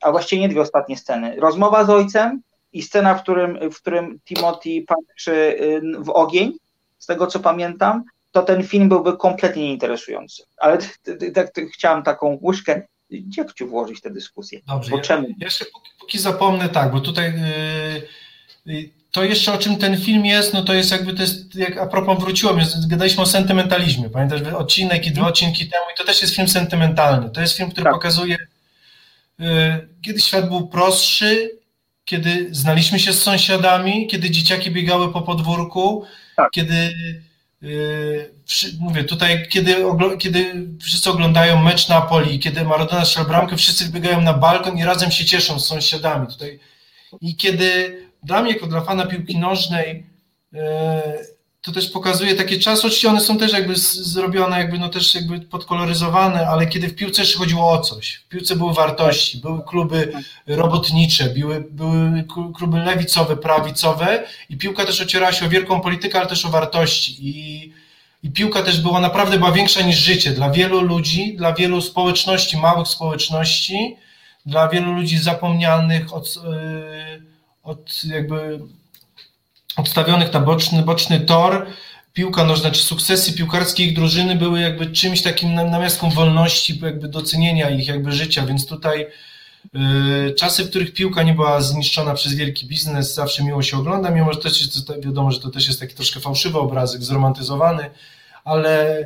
[0.00, 1.36] a właściwie nie dwie ostatnie sceny.
[1.40, 2.42] Rozmowa z ojcem
[2.72, 6.58] i scena, w którym, w którym Timothy patrzy y, w ogień,
[7.06, 10.42] z tego co pamiętam, to ten film byłby kompletnie nieinteresujący.
[10.56, 10.78] Ale
[11.34, 14.60] tak chciałem taką łyżkę dziegciu włożyć tę dyskusję.
[14.66, 15.28] Dobrze, bo czemu?
[15.38, 17.32] Jeszcze póki, póki, zapomnę, tak, bo tutaj
[18.66, 21.54] yy, yy, to jeszcze o czym ten film jest, no to jest jakby to jest,
[21.54, 22.56] jak a propos wróciło,
[22.88, 25.32] gadaliśmy o sentymentalizmie, pamiętasz, odcinek i dwa mhm.
[25.32, 27.30] odcinki temu i to też jest film sentymentalny.
[27.30, 27.92] To jest film, który tak.
[27.92, 28.38] pokazuje,
[29.38, 29.46] yy,
[30.02, 31.50] kiedy świat był prostszy,
[32.04, 36.06] kiedy znaliśmy się z sąsiadami, kiedy dzieciaki biegały po podwórku,
[36.36, 36.50] tak.
[36.50, 36.94] kiedy
[37.60, 38.34] Yy,
[38.78, 39.76] mówię tutaj, kiedy,
[40.18, 45.10] kiedy wszyscy oglądają mecz Napoli, kiedy Maradona strzela bramkę, wszyscy biegają na balkon i razem
[45.10, 46.58] się cieszą z sąsiadami tutaj.
[47.20, 50.06] I kiedy dla mnie, jako dla fana piłki nożnej,
[50.52, 50.60] yy,
[51.66, 55.40] to też pokazuje takie czasy, oczywiście one są też jakby zrobione, jakby no też jakby
[55.40, 58.14] podkoloryzowane, ale kiedy w piłce jeszcze chodziło o coś.
[58.14, 60.12] W piłce były wartości, były kluby
[60.46, 66.28] robotnicze, były, były kluby lewicowe, prawicowe i piłka też ocierała się o wielką politykę, ale
[66.28, 67.16] też o wartości.
[67.20, 67.72] I,
[68.22, 72.56] i piłka też była naprawdę była większa niż życie dla wielu ludzi, dla wielu społeczności,
[72.56, 73.96] małych społeczności,
[74.46, 77.22] dla wielu ludzi zapomnianych od, yy,
[77.62, 78.60] od jakby
[79.76, 81.66] odstawionych na boczny, boczny tor,
[82.16, 87.70] piłka nożna, czy sukcesy piłkarskie ich drużyny były jakby czymś takim namiastką wolności, jakby docenienia
[87.70, 89.06] ich jakby życia, więc tutaj
[89.74, 94.10] y, czasy, w których piłka nie była zniszczona przez wielki biznes, zawsze miło się ogląda,
[94.10, 97.90] mimo że też jest, wiadomo, że to też jest taki troszkę fałszywy obrazek, zromantyzowany,
[98.44, 99.04] ale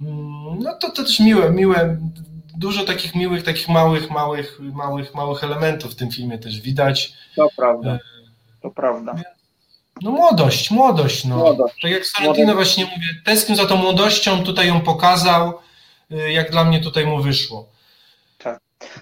[0.00, 1.96] mm, no to, to też miłe, miłe,
[2.56, 7.12] dużo takich miłych, takich małych, małych, małych, małych elementów w tym filmie też widać.
[7.36, 7.98] To prawda,
[8.62, 9.14] to prawda.
[10.02, 11.24] No młodość, młodość.
[11.24, 11.36] No.
[11.36, 11.74] Młodość.
[11.82, 15.58] Tak jak Sorrentino właśnie mówię, tęsknię za tą młodością, tutaj ją pokazał,
[16.12, 17.68] y, jak dla mnie tutaj mu wyszło.
[18.38, 18.60] Tak.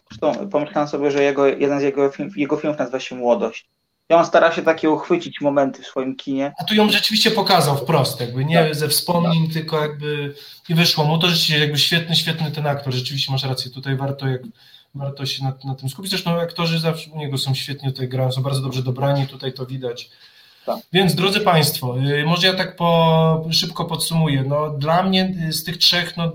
[0.08, 3.66] Zresztą pomyślałem sobie, że jego, jeden z jego, film, jego filmów nazywa się Młodość.
[4.10, 6.52] I on stara się takie uchwycić momenty w swoim kinie.
[6.58, 8.74] A tu ją rzeczywiście pokazał wprost, jakby nie tak.
[8.74, 9.52] ze wspomnień, tak.
[9.52, 10.34] tylko jakby
[10.68, 14.28] i wyszło mu to rzeczywiście jakby świetny, świetny ten aktor, rzeczywiście masz rację, tutaj warto
[14.28, 14.42] jak,
[14.94, 16.10] warto się na, na tym skupić.
[16.10, 19.66] Zresztą aktorzy zawsze u niego są świetnie tutaj grają, są bardzo dobrze dobrani, tutaj to
[19.66, 20.10] widać.
[20.66, 20.78] Tak.
[20.92, 24.44] Więc drodzy Państwo, y, może ja tak po, szybko podsumuję.
[24.48, 26.32] No, dla mnie y, z tych trzech no,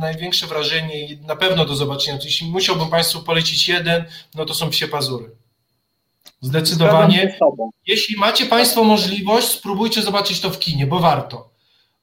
[0.00, 4.04] największe wrażenie i na pewno do zobaczenia, jeśli musiałbym Państwu polecić jeden,
[4.34, 5.30] no to są psie pazury.
[6.40, 7.38] Zdecydowanie.
[7.86, 11.50] Jeśli macie Państwo możliwość, spróbujcie zobaczyć to w kinie, bo warto.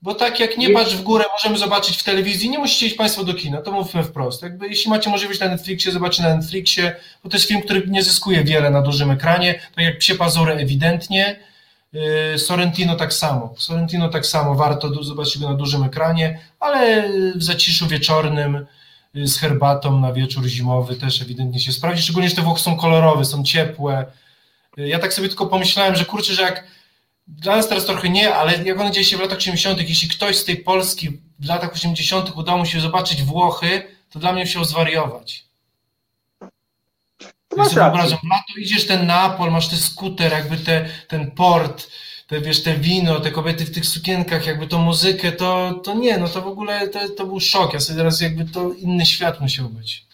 [0.02, 3.24] Bo tak jak nie patrz w górę, możemy zobaczyć w telewizji, nie musicie iść Państwo
[3.24, 4.42] do kina, to mówmy wprost.
[4.42, 8.04] Jakby, jeśli macie możliwość na Netflixie, zobaczcie na Netflixie, bo to jest film, który nie
[8.04, 11.40] zyskuje wiele na dużym ekranie, tak jak Psie Pazury ewidentnie,
[11.94, 13.54] yy, Sorrentino tak samo.
[13.58, 18.66] Sorrentino tak samo, warto zobaczyć go na dużym ekranie, ale w zaciszu wieczornym
[19.14, 22.78] yy, z herbatą na wieczór zimowy też ewidentnie się sprawdzi, szczególnie, że te Włochy są
[22.78, 24.06] kolorowe, są ciepłe.
[24.78, 26.64] Yy, ja tak sobie tylko pomyślałem, że kurczę, że jak
[27.28, 30.38] dla nas teraz trochę nie, ale jak on dzieje się w latach 80., jeśli ktoś
[30.38, 32.32] z tej Polski w latach 80.
[32.36, 35.46] udało mu się zobaczyć Włochy, to dla mnie musiał zwariować.
[37.50, 41.88] To sobie wyobrażam, lato idziesz ten Napol, masz ten skuter, jakby te, ten port,
[42.28, 46.18] te, wiesz, te wino, te kobiety w tych sukienkach, jakby tą muzykę, to, to nie,
[46.18, 47.74] no to w ogóle to, to był szok.
[47.74, 50.06] Ja sobie teraz jakby to inny świat musiał być.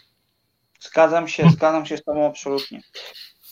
[0.79, 2.81] Zgadzam się, zgadzam się z tobą absolutnie.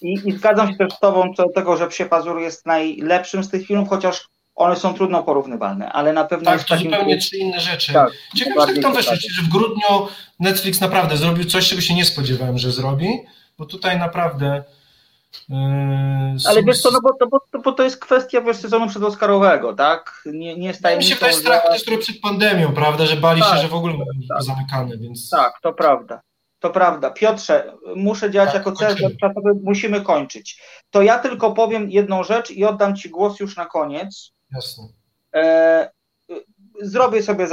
[0.01, 3.43] I, I, zgadzam się też z Tobą co do tego, że Psie Pazur jest najlepszym
[3.43, 4.27] z tych filmów, chociaż
[4.59, 6.91] one są trudno porównywalne, ale na pewno tak, jest to takim...
[6.91, 7.93] zupełnie trzy inne rzeczy.
[7.93, 10.07] Tak, Ciekawe, jak tam weszło, że w grudniu
[10.39, 13.19] Netflix naprawdę zrobił coś, czego się nie spodziewałem, że zrobi,
[13.57, 14.63] bo tutaj naprawdę...
[15.49, 15.55] Yy,
[16.45, 20.21] ale wiesz co, no bo, to, bo, bo to jest kwestia wiesz, sezonu przedoskarowego, tak?
[20.25, 21.73] Nie, nie staje Mi się wydaje strach że...
[21.73, 24.43] też trochę przed pandemią, prawda, że bali tak, się, że w ogóle będą tak.
[24.43, 25.29] zamykane, więc...
[25.29, 26.21] Tak, to prawda.
[26.59, 27.11] To prawda.
[27.11, 30.63] Piotrze, muszę działać tak, jako cel czasowy, musimy kończyć.
[30.89, 34.31] To ja tylko powiem jedną rzecz i oddam Ci głos już na koniec.
[34.55, 34.83] Jasne.
[35.35, 35.91] E,
[36.81, 37.47] zrobię sobie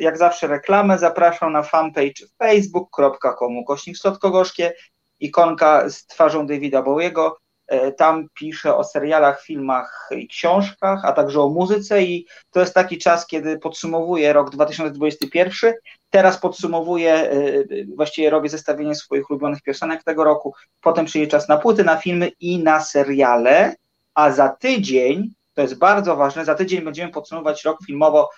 [0.00, 0.98] jak zawsze reklamę.
[0.98, 4.72] Zapraszam na fanpage facebook.com kośnik Słodko-Gorzkie,
[5.20, 7.38] ikonka z twarzą Davida Bowiego.
[7.66, 12.74] E, tam piszę o serialach, filmach i książkach, a także o muzyce i to jest
[12.74, 15.74] taki czas, kiedy podsumowuję rok 2021.
[16.10, 17.64] Teraz podsumowuję, e,
[17.96, 20.54] właściwie robię zestawienie swoich ulubionych piosenek tego roku.
[20.80, 23.74] Potem przyjdzie czas na płyty, na filmy i na seriale,
[24.14, 28.30] a za tydzień, to jest bardzo ważne, za tydzień będziemy podsumować rok filmowo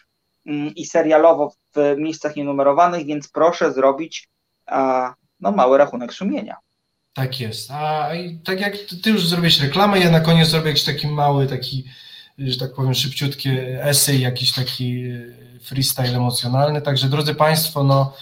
[0.47, 4.29] mm, i serialowo w miejscach nienumerowanych, więc proszę zrobić
[5.41, 6.57] no, mały rachunek sumienia.
[7.17, 7.71] Tak jest.
[7.71, 8.11] A
[8.45, 11.85] tak jak ty już zrobiłeś reklamę, ja na koniec zrobię jakiś taki mały taki
[12.39, 15.05] że tak powiem, szybciutkie esej, jakiś taki
[15.61, 16.83] freestyle emocjonalny.
[16.83, 18.17] Także drodzy Państwo, no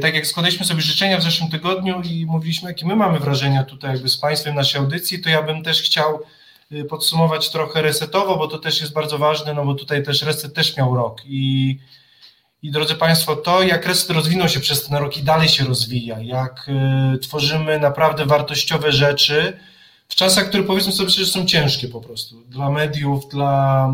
[0.00, 3.90] tak jak składaliśmy sobie życzenia w zeszłym tygodniu i mówiliśmy, jakie my mamy wrażenia tutaj
[3.90, 6.20] jakby z Państwem naszej audycji, to ja bym też chciał
[6.88, 10.76] podsumować trochę resetowo, bo to też jest bardzo ważne, no bo tutaj też reset też
[10.76, 11.78] miał rok i
[12.62, 16.20] i drodzy Państwo, to jak Reset rozwinął się przez ten rok i dalej się rozwija,
[16.20, 16.70] jak
[17.14, 19.58] y, tworzymy naprawdę wartościowe rzeczy
[20.08, 23.88] w czasach, które powiedzmy sobie że są ciężkie po prostu dla mediów, dla,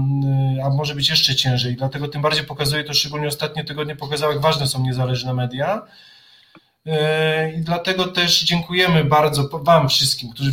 [0.59, 1.77] y, a może być jeszcze ciężej.
[1.77, 5.83] Dlatego tym bardziej pokazuje to, szczególnie ostatnie tygodnie pokazały, jak ważne są niezależne media.
[6.87, 6.91] Y,
[7.57, 10.53] I dlatego też dziękujemy bardzo Wam wszystkim, którzy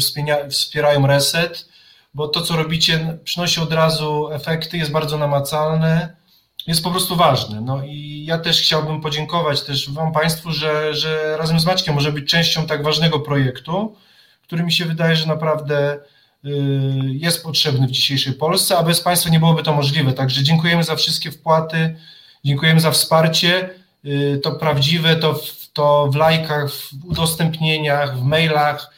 [0.50, 1.70] wspierają Reset,
[2.14, 6.23] bo to, co robicie, przynosi od razu efekty, jest bardzo namacalne
[6.68, 7.62] jest po prostu ważny.
[7.62, 12.12] No i ja też chciałbym podziękować też Wam Państwu, że, że razem z Maćkiem może
[12.12, 13.96] być częścią tak ważnego projektu,
[14.44, 15.94] który mi się wydaje, że naprawdę
[16.46, 16.50] y,
[17.06, 20.14] jest potrzebny w dzisiejszej Polsce, a bez Państwa nie byłoby to możliwe.
[20.14, 21.96] Także dziękujemy za wszystkie wpłaty,
[22.46, 23.70] dziękujemy za wsparcie.
[24.06, 28.94] Y, to prawdziwe, to w, to w lajkach, w udostępnieniach, w mailach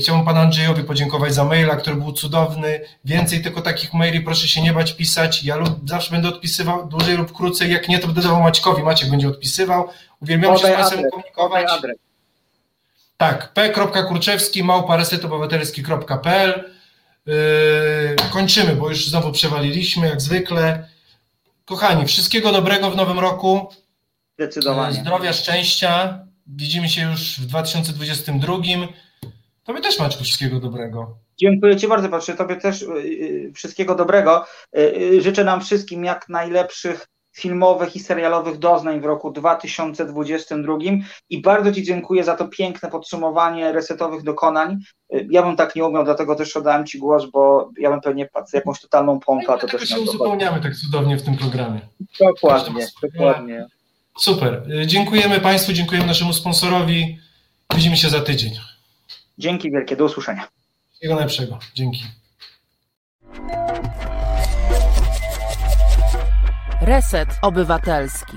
[0.00, 2.80] chciałbym panu Andrzejowi podziękować za maila, który był cudowny.
[3.04, 5.44] Więcej tylko takich maili proszę się nie bać pisać.
[5.44, 7.72] Ja lub, zawsze będę odpisywał dłużej lub krócej.
[7.72, 8.82] Jak nie, to będę dawał Maćkowi.
[8.82, 9.88] Maciek będzie odpisywał.
[10.20, 11.66] Uwielbiam się z Państwem komunikować.
[13.16, 16.70] Tak, p.kurczewski małparesetobywatelski.pl
[17.26, 17.34] yy,
[18.32, 20.88] Kończymy, bo już znowu przewaliliśmy, jak zwykle.
[21.64, 23.72] Kochani, wszystkiego dobrego w nowym roku.
[24.34, 25.00] Zdecydowanie.
[25.00, 26.18] Zdrowia, szczęścia.
[26.46, 28.56] Widzimy się już w 2022.
[29.64, 31.16] Tobie też Maćku wszystkiego dobrego.
[31.36, 32.34] Dziękuję Ci bardzo, Patrzę.
[32.34, 34.44] Tobie też y, y, wszystkiego dobrego.
[34.78, 37.06] Y, życzę nam wszystkim jak najlepszych
[37.36, 40.78] filmowych i serialowych doznań w roku 2022
[41.30, 44.78] i bardzo Ci dziękuję za to piękne podsumowanie resetowych dokonań.
[45.30, 48.48] Ja bym tak nie umiał, dlatego też oddałem Ci głos, bo ja bym pewnie padł
[48.52, 49.46] jakąś totalną pompę.
[49.48, 51.80] No to też się uzupełniamy tak cudownie w tym programie.
[52.20, 53.66] Dokładnie, dokładnie.
[54.18, 54.62] Super.
[54.86, 57.18] Dziękujemy Państwu, dziękujemy naszemu sponsorowi.
[57.74, 58.52] Widzimy się za tydzień.
[59.38, 60.48] Dzięki wielkie, do usłyszenia.
[60.88, 61.58] Wszystkiego najlepszego.
[61.74, 62.04] Dzięki.
[66.80, 68.36] Reset Obywatelski.